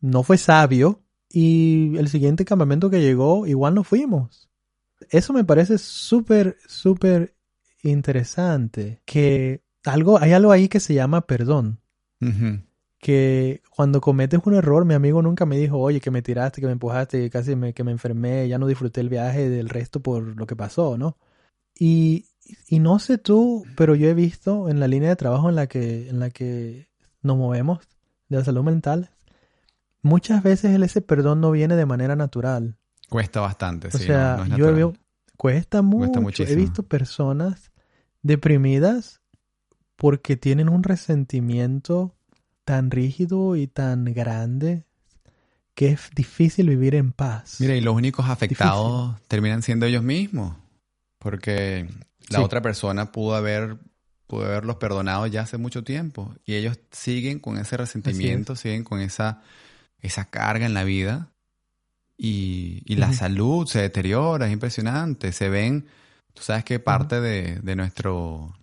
no 0.00 0.22
fue 0.24 0.38
sabio 0.38 1.02
y 1.28 1.96
el 1.98 2.08
siguiente 2.08 2.44
campamento 2.44 2.90
que 2.90 3.00
llegó, 3.00 3.46
igual 3.46 3.74
no 3.74 3.84
fuimos. 3.84 4.45
Eso 5.10 5.32
me 5.32 5.44
parece 5.44 5.78
súper, 5.78 6.56
súper 6.66 7.34
interesante. 7.82 9.02
Que 9.04 9.62
algo, 9.84 10.18
hay 10.18 10.32
algo 10.32 10.52
ahí 10.52 10.68
que 10.68 10.80
se 10.80 10.94
llama 10.94 11.26
perdón. 11.26 11.80
Que 12.98 13.62
cuando 13.70 14.00
cometes 14.00 14.40
un 14.44 14.54
error, 14.54 14.84
mi 14.84 14.94
amigo 14.94 15.22
nunca 15.22 15.46
me 15.46 15.58
dijo, 15.58 15.78
oye, 15.78 16.00
que 16.00 16.10
me 16.10 16.22
tiraste, 16.22 16.60
que 16.60 16.66
me 16.66 16.72
empujaste, 16.72 17.20
que 17.20 17.30
casi 17.30 17.54
me, 17.54 17.72
que 17.72 17.84
me 17.84 17.92
enfermé, 17.92 18.48
ya 18.48 18.58
no 18.58 18.66
disfruté 18.66 19.00
el 19.00 19.08
viaje 19.08 19.48
del 19.48 19.68
resto 19.68 20.00
por 20.00 20.22
lo 20.36 20.46
que 20.46 20.56
pasó, 20.56 20.96
¿no? 20.98 21.16
Y, 21.78 22.26
y 22.68 22.78
no 22.78 22.98
sé 22.98 23.18
tú, 23.18 23.64
pero 23.76 23.94
yo 23.94 24.08
he 24.08 24.14
visto 24.14 24.68
en 24.68 24.80
la 24.80 24.88
línea 24.88 25.10
de 25.10 25.16
trabajo 25.16 25.48
en 25.48 25.56
la 25.56 25.66
que, 25.66 26.08
en 26.08 26.18
la 26.18 26.30
que 26.30 26.88
nos 27.22 27.36
movemos, 27.36 27.86
de 28.28 28.38
la 28.38 28.44
salud 28.44 28.62
mental, 28.62 29.10
muchas 30.02 30.42
veces 30.42 30.80
ese 30.80 31.00
perdón 31.00 31.40
no 31.40 31.50
viene 31.50 31.76
de 31.76 31.86
manera 31.86 32.16
natural. 32.16 32.76
Cuesta 33.08 33.40
bastante, 33.40 33.88
O 33.88 33.90
sí. 33.92 34.04
sea, 34.04 34.36
no, 34.36 34.44
no 34.46 34.54
es 34.54 34.58
yo 34.58 34.74
veo, 34.74 34.92
cuesta 35.36 35.82
mucho. 35.82 36.18
He 36.18 36.22
muchísimo. 36.22 36.56
visto 36.60 36.82
personas 36.82 37.70
deprimidas 38.22 39.20
porque 39.96 40.36
tienen 40.36 40.68
un 40.68 40.82
resentimiento 40.82 42.14
tan 42.64 42.90
rígido 42.90 43.56
y 43.56 43.66
tan 43.68 44.04
grande 44.06 44.84
que 45.74 45.88
es 45.90 46.10
difícil 46.14 46.68
vivir 46.68 46.94
en 46.94 47.12
paz. 47.12 47.60
Mira, 47.60 47.76
y 47.76 47.80
los 47.80 47.94
únicos 47.94 48.28
afectados 48.28 49.14
terminan 49.28 49.62
siendo 49.62 49.86
ellos 49.86 50.02
mismos. 50.02 50.56
Porque 51.18 51.88
la 52.28 52.38
Sí. 52.38 52.44
otra 52.44 52.60
persona 52.62 53.12
pudo 53.12 53.34
haber 53.34 53.78
pudo 54.26 54.44
haberlos 54.44 54.76
perdonado 54.76 55.26
ya 55.28 55.42
hace 55.42 55.56
mucho 55.56 55.84
tiempo. 55.84 56.34
Y 56.44 56.54
ellos 56.54 56.80
siguen 56.90 57.38
con 57.38 57.58
ese 57.58 57.76
resentimiento, 57.76 58.56
siguen 58.56 58.82
con 58.82 59.00
esa, 59.00 59.40
esa 60.00 60.24
carga 60.24 60.66
en 60.66 60.74
la 60.74 60.82
vida. 60.82 61.30
Y, 62.18 62.82
y 62.86 62.96
la 62.96 63.12
salud 63.12 63.66
se 63.66 63.80
deteriora, 63.82 64.46
es 64.46 64.52
impresionante. 64.52 65.32
Se 65.32 65.48
ven, 65.50 65.86
tú 66.32 66.42
sabes 66.42 66.64
que 66.64 66.78
parte 66.80 67.20
de, 67.20 67.56
de 67.60 67.76
nuestro 67.76 68.54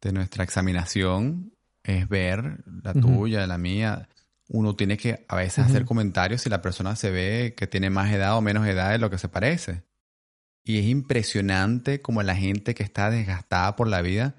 de 0.00 0.12
nuestra 0.12 0.44
examinación 0.44 1.52
es 1.82 2.08
ver 2.08 2.62
la 2.82 2.92
tuya, 2.92 3.46
la 3.46 3.58
mía. 3.58 4.08
Uno 4.48 4.76
tiene 4.76 4.96
que 4.96 5.24
a 5.28 5.34
veces 5.36 5.64
hacer 5.64 5.84
comentarios 5.84 6.42
si 6.42 6.50
la 6.50 6.62
persona 6.62 6.94
se 6.94 7.10
ve 7.10 7.54
que 7.56 7.66
tiene 7.66 7.90
más 7.90 8.12
edad 8.12 8.36
o 8.36 8.40
menos 8.40 8.66
edad 8.66 8.90
de 8.92 8.98
lo 8.98 9.10
que 9.10 9.18
se 9.18 9.28
parece. 9.28 9.82
Y 10.62 10.78
es 10.78 10.84
impresionante 10.86 12.00
como 12.00 12.22
la 12.22 12.36
gente 12.36 12.74
que 12.74 12.82
está 12.84 13.10
desgastada 13.10 13.74
por 13.74 13.88
la 13.88 14.02
vida 14.02 14.36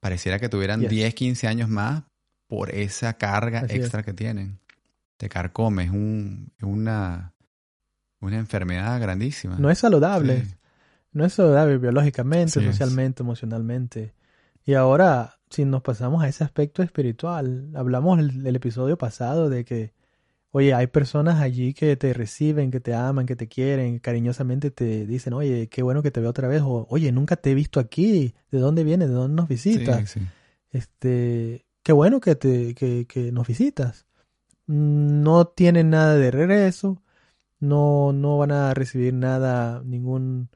pareciera 0.00 0.38
que 0.38 0.48
tuvieran 0.48 0.80
Yes. 0.80 0.90
10, 0.90 1.14
15 1.14 1.48
años 1.48 1.68
más 1.68 2.04
por 2.46 2.70
esa 2.70 3.14
carga 3.14 3.60
Así 3.60 3.74
es. 3.74 3.80
extra 3.80 4.02
que 4.02 4.12
tienen. 4.12 4.58
Te 5.22 5.28
carcome, 5.28 5.84
es, 5.84 5.90
un, 5.92 6.50
una, 6.62 7.32
una 8.18 8.38
enfermedad 8.38 9.00
grandísima. 9.00 9.56
No 9.56 9.70
es 9.70 9.78
saludable. 9.78 10.46
Sí. 10.46 10.54
No 11.12 11.24
es 11.24 11.34
saludable 11.34 11.78
biológicamente, 11.78 12.58
Así 12.58 12.66
es. 12.66 12.76
socialmente, 12.76 13.22
emocionalmente. 13.22 14.14
Y 14.64 14.74
ahora, 14.74 15.38
si 15.48 15.64
nos 15.64 15.80
pasamos 15.80 16.24
a 16.24 16.28
ese 16.28 16.42
aspecto 16.42 16.82
espiritual, 16.82 17.70
hablamos 17.76 18.18
el, 18.18 18.44
el 18.44 18.56
episodio 18.56 18.98
pasado 18.98 19.48
de 19.48 19.64
que, 19.64 19.92
oye, 20.50 20.74
hay 20.74 20.88
personas 20.88 21.40
allí 21.40 21.72
que 21.72 21.94
te 21.94 22.12
reciben, 22.12 22.72
que 22.72 22.80
te 22.80 22.92
aman, 22.92 23.24
que 23.24 23.36
te 23.36 23.46
quieren, 23.46 24.00
cariñosamente 24.00 24.72
te 24.72 25.06
dicen, 25.06 25.34
oye, 25.34 25.68
qué 25.68 25.84
bueno 25.84 26.02
que 26.02 26.10
te 26.10 26.18
veo 26.18 26.30
otra 26.30 26.48
vez, 26.48 26.62
o 26.62 26.88
oye, 26.90 27.12
nunca 27.12 27.36
te 27.36 27.52
he 27.52 27.54
visto 27.54 27.78
aquí, 27.78 28.34
¿de 28.50 28.58
dónde 28.58 28.82
vienes? 28.82 29.06
¿De 29.08 29.14
dónde 29.14 29.36
nos 29.36 29.48
visitas? 29.48 30.10
Sí, 30.10 30.18
sí. 30.18 30.26
Este, 30.72 31.64
qué 31.84 31.92
bueno 31.92 32.18
que 32.18 32.34
te, 32.34 32.74
que, 32.74 33.06
que 33.06 33.30
nos 33.30 33.46
visitas. 33.46 34.04
No 34.72 35.46
tienen 35.48 35.90
nada 35.90 36.14
de 36.16 36.30
regreso, 36.30 37.02
no, 37.60 38.12
no 38.14 38.38
van 38.38 38.52
a 38.52 38.74
recibir 38.74 39.12
nada, 39.14 39.82
ningún 39.84 40.48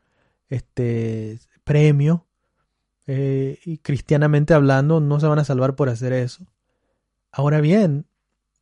este 0.49 1.39
premio. 1.65 2.27
eh, 3.07 3.59
y 3.65 3.79
cristianamente 3.79 4.55
hablando, 4.55 5.01
no 5.01 5.21
se 5.21 5.27
van 5.27 5.39
a 5.41 5.45
salvar 5.45 5.77
por 5.77 5.89
hacer 5.91 6.13
eso. 6.15 6.47
Ahora 7.33 7.61
bien, 7.61 8.07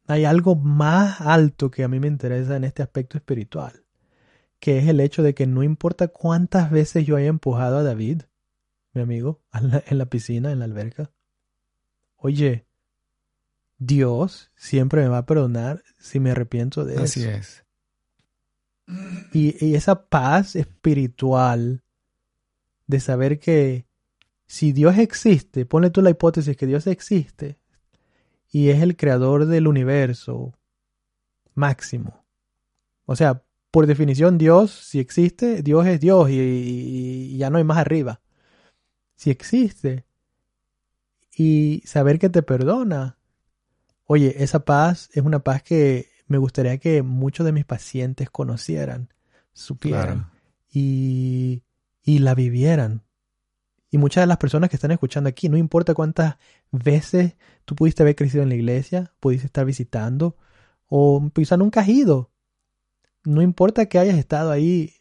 hay 0.07 0.25
algo 0.25 0.57
más 0.57 1.21
alto 1.21 1.71
que 1.71 1.85
a 1.85 1.89
mí 1.89 2.01
me 2.01 2.09
interesa 2.09 2.57
en 2.57 2.65
este 2.65 2.83
aspecto 2.83 3.19
espiritual, 3.19 3.85
que 4.61 4.79
es 4.79 4.89
el 4.89 5.01
hecho 5.01 5.23
de 5.23 5.35
que 5.35 5.47
no 5.47 5.63
importa 5.63 6.09
cuántas 6.09 6.71
veces 6.71 7.07
yo 7.07 7.17
haya 7.17 7.29
empujado 7.29 7.79
a 7.79 7.83
David, 7.85 8.23
mi 8.95 9.03
amigo, 9.03 9.43
en 9.87 9.99
la 9.99 10.07
piscina, 10.07 10.53
en 10.53 10.61
la 10.61 10.67
alberca. 10.67 11.13
Oye, 12.17 12.64
Dios 13.79 14.51
siempre 14.57 15.03
me 15.03 15.09
va 15.09 15.19
a 15.19 15.27
perdonar 15.27 15.83
si 15.99 16.21
me 16.21 16.31
arrepiento 16.31 16.85
de 16.85 16.97
Así 17.03 17.23
eso. 17.23 17.31
es. 17.31 17.65
Y, 19.33 19.65
y 19.65 19.75
esa 19.75 20.09
paz 20.09 20.57
espiritual 20.57 21.83
de 22.87 23.01
saber 23.01 23.39
que 23.39 23.87
si 24.47 24.73
Dios 24.73 24.99
existe, 24.99 25.65
ponle 25.67 25.91
tú 25.91 26.03
la 26.03 26.11
hipótesis 26.11 26.57
que 26.57 26.67
Dios 26.67 26.87
existe 26.87 27.59
y 28.51 28.69
es 28.69 28.83
el 28.83 28.97
creador 28.97 29.47
del 29.47 29.67
universo 29.67 30.53
máximo. 31.55 32.25
O 33.07 33.17
sea, 33.17 33.43
por 33.71 33.87
definición 33.87 34.39
Dios, 34.39 34.71
si 34.71 35.01
existe, 35.01 35.63
Dios 35.63 35.87
es 35.87 35.99
Dios 35.99 36.31
y, 36.31 36.35
y 36.39 37.37
ya 37.37 37.51
no 37.51 37.59
hay 37.59 37.65
más 37.65 37.79
arriba. 37.79 38.21
Si 39.17 39.31
existe 39.31 40.05
y 41.37 41.83
saber 41.85 42.19
que 42.19 42.29
te 42.29 42.43
perdona, 42.43 43.19
oye, 44.07 44.43
esa 44.43 44.65
paz 44.65 45.11
es 45.13 45.25
una 45.25 45.41
paz 45.41 45.63
que 45.63 46.09
me 46.27 46.39
gustaría 46.39 46.79
que 46.79 47.03
muchos 47.03 47.45
de 47.47 47.53
mis 47.53 47.65
pacientes 47.65 48.31
conocieran, 48.31 49.09
supieran 49.53 50.05
Claro. 50.05 50.31
y, 50.71 51.63
y 52.03 52.19
la 52.21 52.35
vivieran. 52.35 53.03
Y 53.91 53.99
muchas 53.99 54.23
de 54.23 54.27
las 54.27 54.39
personas 54.39 54.71
que 54.71 54.77
están 54.77 54.91
escuchando 54.91 55.29
aquí, 55.29 55.49
no 55.49 55.57
importa 55.57 55.95
cuántas 55.95 56.37
veces 56.73 57.37
tú 57.65 57.77
pudiste 57.77 58.03
haber 58.03 58.17
crecido 58.17 58.43
en 58.43 58.49
la 58.49 58.57
iglesia, 58.57 59.13
pudiste 59.21 59.47
estar 59.47 59.65
visitando 59.65 60.37
o 60.89 61.31
quizá 61.33 61.57
nunca 61.57 61.81
has 61.81 61.89
ido. 61.89 62.31
No 63.25 63.41
importa 63.41 63.87
que 63.87 63.99
hayas 63.99 64.19
estado 64.19 64.51
ahí, 64.51 64.95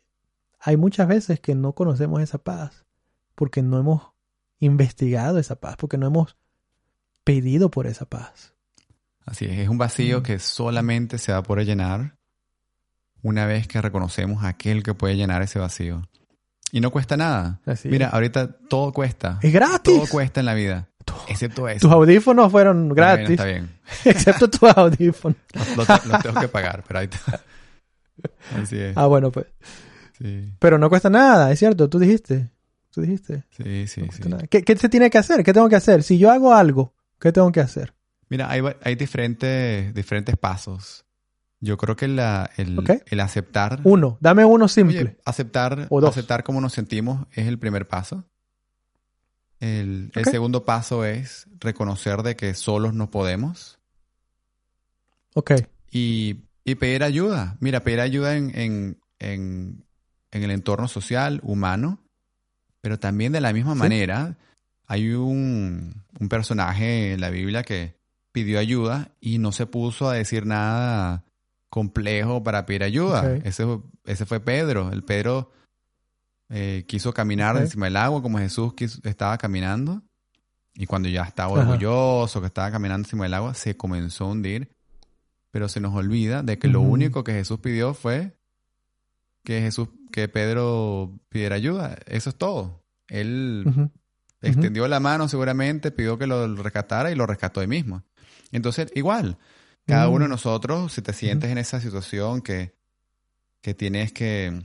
hay 0.60 0.78
muchas 0.78 1.08
veces 1.08 1.40
que 1.40 1.56
no 1.56 1.74
conocemos 1.74 2.22
esa 2.22 2.38
paz 2.38 2.86
porque 3.36 3.64
no 3.64 3.80
hemos 3.80 4.14
investigado 4.60 5.40
esa 5.40 5.56
paz, 5.60 5.76
porque 5.78 5.98
no 5.98 6.08
hemos 6.08 6.38
pedido 7.24 7.70
por 7.72 7.88
esa 7.88 8.06
paz. 8.06 8.53
Así 9.26 9.46
es, 9.46 9.60
es 9.60 9.70
un 9.70 9.78
vacío 9.78 10.20
Mm. 10.20 10.24
que 10.24 10.40
solamente 10.40 11.18
se 11.18 11.32
va 11.32 11.40
a 11.40 11.44
poder 11.44 11.66
llenar 11.66 12.16
una 13.22 13.46
vez 13.46 13.68
que 13.68 13.82
reconocemos 13.82 14.44
a 14.44 14.50
aquel 14.50 14.84
que 14.84 14.94
puede 14.94 15.16
llenar 15.16 15.42
ese 15.42 15.60
vacío. 15.60 16.02
Y 16.72 16.82
no 16.82 16.92
cuesta 16.92 17.16
nada. 17.16 17.62
Así 17.66 17.88
Mira, 17.88 18.08
es. 18.08 18.14
ahorita 18.14 18.48
todo 18.68 18.92
cuesta. 18.92 19.40
Es 19.42 19.54
gratis. 19.54 19.96
Todo 19.96 20.08
cuesta 20.08 20.40
en 20.40 20.46
la 20.48 20.54
vida. 20.56 20.90
Excepto 21.28 21.68
eso. 21.70 21.82
Tus 21.88 21.92
audífonos 21.92 22.52
fueron 22.52 22.90
gratis, 22.90 23.30
está 23.32 23.46
bien. 23.46 23.70
excepto 24.06 24.50
tus 24.50 24.70
audífonos. 24.76 25.38
Los, 25.78 25.88
los 25.88 26.02
te- 26.02 26.08
los 26.10 26.22
tengo 26.24 26.40
que 26.42 26.48
pagar, 26.48 26.84
pero 26.88 27.00
ahí 27.00 27.10
está. 27.12 27.42
Así 28.62 28.78
es. 28.80 28.98
Ah, 28.98 29.06
bueno, 29.06 29.32
pues. 29.32 29.46
Sí, 30.18 30.54
Pero 30.60 30.78
no 30.78 30.90
cuesta 30.90 31.10
nada, 31.10 31.52
es 31.52 31.60
cierto, 31.60 31.90
tú 31.90 32.00
dijiste. 32.00 32.50
Tú 32.92 33.02
dijiste. 33.02 33.44
sí, 33.52 33.88
sí. 33.88 34.02
No 34.02 34.06
sí. 34.06 34.10
cuesta 34.10 34.30
nada. 34.30 34.48
¿Qué, 34.48 34.64
¿Qué 34.64 34.78
se 34.78 34.88
tiene 34.90 35.10
que 35.10 35.18
hacer? 35.18 35.44
¿Qué 35.44 35.54
tengo 35.54 35.68
que 35.70 35.76
hacer? 35.76 36.04
Si 36.04 36.18
yo 36.18 36.32
hago 36.32 36.54
algo, 36.54 36.94
¿qué 37.20 37.32
tengo 37.32 37.52
que 37.52 37.60
hacer? 37.62 37.94
Mira, 38.34 38.50
hay, 38.50 38.96
diferentes, 38.96 39.94
diferentes 39.94 40.36
pasos. 40.38 41.06
Yo 41.60 41.78
creo 41.78 41.96
que 41.96 42.08
la, 42.08 42.50
el, 42.58 42.80
el 43.06 43.20
aceptar... 43.20 43.80
Uno, 43.84 44.18
dame 44.22 44.44
uno 44.44 44.68
simple. 44.68 45.00
Oye, 45.02 45.18
aceptar, 45.24 45.86
O 45.92 46.02
dos. 46.02 46.10
aceptar 46.10 46.44
cómo 46.44 46.60
nos 46.60 46.74
sentimos 46.74 47.28
es 47.34 47.46
el 47.46 47.60
primer 47.60 47.88
paso. 47.88 48.26
El, 49.60 50.12
segundo 50.32 50.66
paso 50.66 51.06
es 51.06 51.46
reconocer 51.60 52.24
de 52.24 52.36
que 52.36 52.56
solos 52.56 52.96
no 52.96 53.12
podemos 53.12 53.78
ok, 55.36 55.52
y, 55.92 56.38
y 56.66 56.74
pedir 56.74 57.04
ayuda. 57.04 57.56
Mira, 57.60 57.82
pedir 57.84 58.00
ayuda 58.00 58.36
en, 58.36 58.50
en, 58.58 58.98
en, 59.20 59.86
en 60.32 60.44
el 60.44 60.50
entorno 60.50 60.88
social, 60.88 61.40
humano, 61.44 62.00
pero 62.82 62.98
también 62.98 63.32
de 63.32 63.42
la 63.42 63.54
misma 63.54 63.74
Sí. 63.74 63.80
manera 63.80 64.38
hay 64.88 65.12
un, 65.12 66.04
un 66.20 66.30
personaje 66.30 67.14
en 67.14 67.22
la 67.22 67.30
Biblia 67.30 67.62
que 67.62 68.02
pidió 68.34 68.60
ayuda 68.60 69.12
y 69.22 69.38
no 69.38 69.54
se 69.54 69.66
puso 69.66 70.10
a 70.10 70.14
decir 70.16 70.46
nada 70.46 71.24
complejo 71.70 72.44
para 72.44 72.66
pedir 72.66 72.84
ayuda. 72.84 73.38
Ese, 73.46 73.66
ese 74.04 74.26
fue 74.26 74.42
Pedro. 74.42 74.92
El 74.92 75.04
Pedro 75.04 75.52
eh, 76.50 76.84
quiso 76.88 77.14
caminar 77.14 77.56
encima 77.58 77.86
del 77.86 77.96
agua 77.98 78.22
como 78.22 78.38
Jesús 78.40 78.74
quiso- 78.74 79.00
estaba 79.06 79.38
caminando. 79.38 80.02
Y 80.76 80.88
cuando 80.88 81.08
ya 81.08 81.24
estaba 81.24 81.54
Ajá. 81.54 81.70
orgulloso 81.70 82.42
que 82.42 82.48
estaba 82.48 82.72
caminando 82.72 83.06
encima 83.06 83.24
del 83.24 83.36
agua, 83.36 83.54
se 83.54 83.78
comenzó 83.78 84.26
a 84.26 84.30
hundir. 84.32 84.76
Pero 85.52 85.70
se 85.70 85.80
nos 85.80 85.94
olvida 85.96 86.42
de 86.42 86.58
que 86.58 86.68
lo 86.68 86.82
único 86.82 87.24
que 87.24 87.32
Jesús 87.34 87.60
pidió 87.60 87.94
fue 87.94 88.36
que 89.44 89.62
Jesús, 89.62 89.90
que 90.12 90.28
Pedro 90.28 91.12
pidiera 91.30 91.56
ayuda. 91.56 91.96
Eso 92.08 92.32
es 92.32 92.36
todo. 92.36 92.84
Él 93.08 93.64
extendió 94.42 94.88
la 94.88 95.00
mano 95.00 95.28
seguramente, 95.28 95.92
pidió 95.92 96.18
que 96.18 96.26
lo 96.26 96.56
rescatara 96.56 97.12
y 97.12 97.16
lo 97.16 97.28
rescató 97.28 97.62
él 97.62 97.68
mismo. 97.68 98.04
Entonces, 98.54 98.88
igual, 98.96 99.38
cada 99.86 100.08
Mm. 100.08 100.14
uno 100.14 100.26
de 100.26 100.30
nosotros, 100.30 100.94
si 100.94 101.02
te 101.02 101.12
sientes 101.12 101.50
en 101.52 101.58
esa 101.58 101.82
situación 101.82 102.42
que, 102.42 102.74
que 103.62 103.74
tienes 103.74 104.14
que 104.14 104.64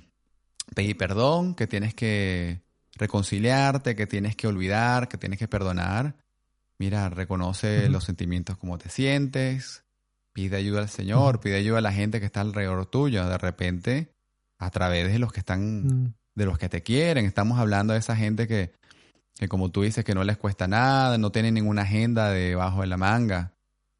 pedir 0.75 0.97
perdón, 0.97 1.55
que 1.55 1.67
tienes 1.67 1.95
que 1.95 2.63
reconciliarte, 2.95 3.97
que 3.97 4.07
tienes 4.07 4.37
que 4.37 4.47
olvidar, 4.47 5.09
que 5.09 5.19
tienes 5.19 5.39
que 5.39 5.49
perdonar, 5.49 6.17
mira, 6.79 7.09
reconoce 7.09 7.89
los 7.89 8.05
sentimientos 8.05 8.57
como 8.59 8.79
te 8.79 8.89
sientes, 8.89 9.85
pide 10.33 10.57
ayuda 10.57 10.83
al 10.83 10.89
Señor, 10.89 11.41
pide 11.41 11.57
ayuda 11.57 11.79
a 11.79 11.83
la 11.83 11.93
gente 11.93 12.21
que 12.21 12.27
está 12.27 12.41
alrededor 12.43 12.87
tuyo, 12.87 13.27
de 13.29 13.39
repente, 13.39 14.13
a 14.59 14.71
través 14.71 15.11
de 15.13 15.19
los 15.19 15.33
que 15.33 15.41
están 15.41 15.87
mm, 15.87 16.15
de 16.35 16.47
los 16.47 16.59
que 16.59 16.69
te 16.69 16.83
quieren. 16.83 17.25
Estamos 17.25 17.59
hablando 17.59 17.93
de 17.95 17.99
esa 17.99 18.15
gente 18.15 18.47
que, 18.47 18.73
que 19.37 19.49
como 19.49 19.71
tú 19.71 19.83
dices, 19.83 20.05
que 20.05 20.15
no 20.15 20.23
les 20.23 20.37
cuesta 20.37 20.69
nada, 20.69 21.19
no 21.19 21.33
tienen 21.33 21.55
ninguna 21.55 21.83
agenda 21.83 22.31
debajo 22.31 22.83
de 22.83 22.87
la 22.87 22.97
manga. 22.97 23.55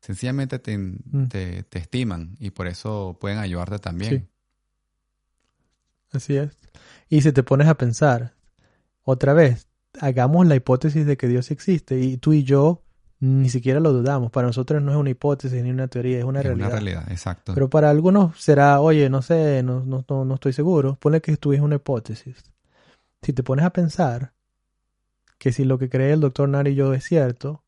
Sencillamente 0.09 0.59
te, 0.59 0.79
Mm. 0.79 1.27
te, 1.29 1.65
te 1.65 1.79
estiman 1.79 2.35
y 2.41 2.49
por 2.51 2.67
eso 2.67 3.19
pueden 3.21 3.37
ayudarte 3.39 3.79
también. 3.79 4.11
Sí. 4.11 4.27
Así 6.13 6.37
es. 6.39 6.57
Y 7.11 7.21
si 7.21 7.31
te 7.33 7.43
pones 7.43 7.69
a 7.69 7.75
pensar, 7.77 8.33
otra 9.05 9.35
vez, 9.35 9.69
hagamos 10.01 10.47
la 10.47 10.57
hipótesis 10.57 11.05
de 11.05 11.19
que 11.19 11.29
Dios 11.29 11.51
existe 11.51 12.01
y 12.01 12.17
tú 12.17 12.33
y 12.33 12.43
yo 12.43 12.83
ni 13.21 13.51
siquiera 13.51 13.81
lo 13.81 13.93
dudamos. 13.93 14.31
Para 14.31 14.47
nosotros 14.47 14.81
no 14.83 14.93
es 14.93 14.97
una 14.97 15.11
hipótesis 15.11 15.63
ni 15.63 15.71
una 15.71 15.89
teoría, 15.89 16.19
es 16.21 16.25
una 16.25 16.39
es 16.41 16.47
realidad. 16.47 16.69
una 16.69 16.75
realidad, 16.77 17.11
exacto. 17.13 17.53
Pero 17.53 17.69
para 17.69 17.91
algunos 17.91 18.41
será, 18.41 18.81
oye, 18.81 19.11
no 19.11 19.21
sé, 19.21 19.63
no, 19.63 19.85
no, 19.85 20.05
no, 20.09 20.25
no 20.25 20.35
estoy 20.35 20.55
seguro. 20.55 20.97
Ponle 21.01 21.21
que 21.21 21.37
tú 21.37 21.53
es 21.53 21.61
una 21.61 21.77
hipótesis. 21.77 22.37
Si 23.21 23.35
te 23.35 23.43
pones 23.43 23.67
a 23.67 23.71
pensar 23.75 24.33
que 25.39 25.53
si 25.53 25.65
lo 25.65 25.79
que 25.79 25.91
cree 25.91 26.13
el 26.15 26.21
doctor 26.21 26.49
Nari 26.49 26.71
y 26.71 26.75
yo 26.77 26.95
es 26.95 27.05
cierto 27.05 27.63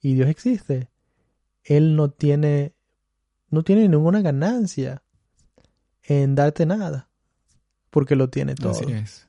y 0.00 0.14
Dios 0.14 0.28
existe, 0.30 0.88
Él 1.70 1.94
no 1.94 2.10
tiene, 2.10 2.74
no 3.48 3.62
tiene 3.62 3.88
ninguna 3.88 4.22
ganancia 4.22 5.04
en 6.02 6.34
darte 6.34 6.66
nada, 6.66 7.08
porque 7.90 8.16
lo 8.16 8.28
tiene 8.28 8.56
todo. 8.56 8.72
Así 8.72 8.90
es. 8.90 9.28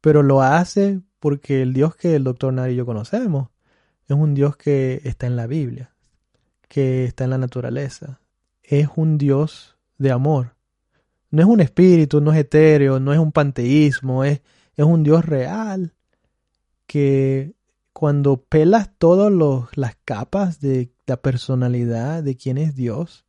Pero 0.00 0.22
lo 0.22 0.40
hace 0.40 1.00
porque 1.18 1.62
el 1.62 1.72
Dios 1.72 1.96
que 1.96 2.14
el 2.14 2.22
doctor 2.22 2.52
Nari 2.52 2.74
y 2.74 2.76
yo 2.76 2.86
conocemos 2.86 3.48
es 4.06 4.14
un 4.16 4.34
Dios 4.34 4.56
que 4.56 5.00
está 5.02 5.26
en 5.26 5.34
la 5.34 5.48
Biblia, 5.48 5.92
que 6.68 7.06
está 7.06 7.24
en 7.24 7.30
la 7.30 7.38
naturaleza. 7.38 8.20
Es 8.62 8.86
un 8.94 9.18
Dios 9.18 9.76
de 9.98 10.12
amor. 10.12 10.54
No 11.30 11.42
es 11.42 11.48
un 11.48 11.60
espíritu, 11.60 12.20
no 12.20 12.32
es 12.32 12.38
etéreo, 12.38 13.00
no 13.00 13.12
es 13.12 13.18
un 13.18 13.32
panteísmo, 13.32 14.22
es, 14.22 14.42
es 14.76 14.84
un 14.84 15.02
Dios 15.02 15.24
real 15.24 15.92
que 16.86 17.56
cuando 17.92 18.36
pelas 18.44 18.90
todas 18.96 19.32
las 19.76 19.96
capas 20.04 20.60
de 20.60 20.93
la 21.06 21.16
personalidad 21.20 22.22
de 22.22 22.36
quién 22.36 22.58
es 22.58 22.74
Dios, 22.74 23.24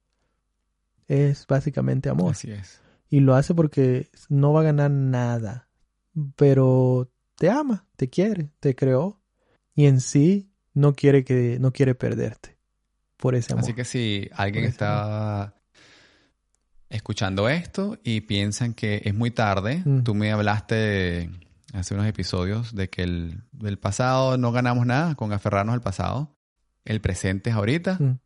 es 1.08 1.46
básicamente 1.48 2.10
amor. 2.10 2.32
Así 2.32 2.52
es. 2.52 2.82
Y 3.10 3.20
lo 3.20 3.36
hace 3.36 3.54
porque 3.54 4.10
no 4.30 4.54
va 4.54 4.62
a 4.62 4.64
ganar 4.64 4.92
nada. 4.92 5.70
Pero 6.36 7.12
te 7.36 7.50
ama, 7.50 7.86
te 7.96 8.10
quiere, 8.10 8.50
te 8.60 8.76
creó. 8.76 9.22
Y 9.76 9.86
en 9.86 10.00
sí 10.00 10.50
no 10.74 10.94
quiere 10.94 11.24
que, 11.24 11.58
no 11.60 11.72
quiere 11.72 11.96
perderte. 11.96 12.58
Por 13.18 13.36
ese 13.36 13.54
amor. 13.54 13.64
Así 13.64 13.74
que 13.74 13.86
si 13.86 14.30
alguien 14.34 14.66
está 14.66 15.54
escuchando 16.90 17.50
esto 17.50 17.98
y 18.04 18.22
piensan 18.22 18.74
que 18.74 19.02
es 19.04 19.14
muy 19.14 19.32
tarde, 19.32 19.82
Mm. 19.86 20.04
tú 20.04 20.14
me 20.16 20.32
hablaste 20.32 21.30
hace 21.74 21.94
unos 21.94 22.08
episodios 22.08 22.74
de 22.76 22.90
que 22.90 23.04
el, 23.04 23.44
del 23.52 23.78
pasado 23.78 24.38
no 24.38 24.52
ganamos 24.52 24.86
nada 24.86 25.16
con 25.16 25.34
aferrarnos 25.34 25.74
al 25.74 25.82
pasado. 25.82 26.35
El 26.86 27.02
presente 27.02 27.50
es 27.50 27.56
ahorita. 27.56 27.98
Mm. 28.00 28.20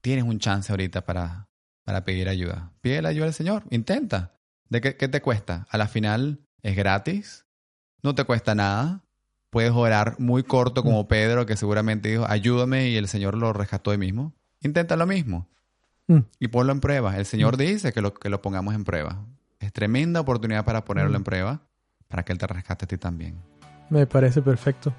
Tienes 0.00 0.24
un 0.24 0.38
chance 0.38 0.72
ahorita 0.72 1.04
para, 1.04 1.48
para 1.84 2.04
pedir 2.04 2.28
ayuda. 2.28 2.70
Pide 2.80 3.02
la 3.02 3.10
ayuda 3.10 3.26
al 3.26 3.34
Señor. 3.34 3.64
Intenta. 3.70 4.32
¿De 4.68 4.80
qué, 4.80 4.96
qué 4.96 5.08
te 5.08 5.20
cuesta? 5.20 5.66
A 5.70 5.76
la 5.78 5.88
final 5.88 6.40
es 6.62 6.76
gratis. 6.76 7.44
No 8.02 8.14
te 8.14 8.24
cuesta 8.24 8.54
nada. 8.54 9.02
Puedes 9.50 9.70
orar 9.72 10.16
muy 10.18 10.42
corto 10.42 10.82
como 10.82 11.06
Pedro, 11.06 11.46
que 11.46 11.56
seguramente 11.56 12.08
dijo, 12.10 12.26
ayúdame 12.28 12.88
y 12.88 12.96
el 12.96 13.06
Señor 13.08 13.36
lo 13.36 13.52
rescató 13.52 13.90
de 13.92 13.98
mismo. 13.98 14.32
Intenta 14.60 14.96
lo 14.96 15.06
mismo 15.06 15.48
Mm. 16.06 16.18
y 16.38 16.48
ponlo 16.48 16.70
en 16.72 16.80
prueba. 16.80 17.16
El 17.16 17.24
Señor 17.24 17.56
dice 17.56 17.92
que 17.94 18.02
lo, 18.02 18.12
que 18.12 18.28
lo 18.28 18.42
pongamos 18.42 18.74
en 18.74 18.84
prueba. 18.84 19.24
Es 19.58 19.72
tremenda 19.72 20.20
oportunidad 20.20 20.62
para 20.64 20.84
ponerlo 20.84 21.12
Mm. 21.12 21.16
en 21.16 21.24
prueba, 21.24 21.62
para 22.08 22.24
que 22.24 22.32
Él 22.32 22.38
te 22.38 22.46
rescate 22.46 22.84
a 22.84 22.88
ti 22.88 22.98
también. 22.98 23.40
Me 23.88 24.06
parece 24.06 24.42
perfecto. 24.42 24.92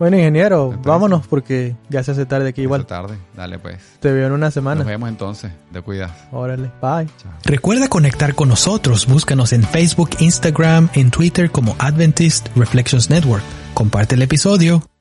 Bueno, 0.00 0.16
ingeniero, 0.16 0.76
vámonos 0.82 1.26
porque 1.26 1.76
ya 1.90 2.02
se 2.02 2.12
hace 2.12 2.24
tarde 2.26 2.48
aquí 2.48 2.62
igual. 2.62 2.80
Esta 2.80 3.02
tarde. 3.02 3.18
Dale 3.36 3.58
pues. 3.58 3.76
Te 4.00 4.10
veo 4.10 4.26
en 4.28 4.32
una 4.32 4.46
Nos 4.46 4.54
semana. 4.54 4.82
vemos 4.82 5.08
entonces. 5.10 5.52
Te 5.72 5.82
cuidas. 5.82 6.10
Órale, 6.32 6.70
bye. 6.80 7.06
Chao. 7.18 7.32
Recuerda 7.44 7.86
conectar 7.88 8.34
con 8.34 8.48
nosotros. 8.48 9.06
Búscanos 9.06 9.52
en 9.52 9.62
Facebook, 9.62 10.10
Instagram, 10.18 10.88
en 10.94 11.10
Twitter 11.10 11.50
como 11.50 11.76
Adventist 11.78 12.48
Reflections 12.56 13.10
Network. 13.10 13.44
Comparte 13.74 14.14
el 14.14 14.22
episodio. 14.22 14.90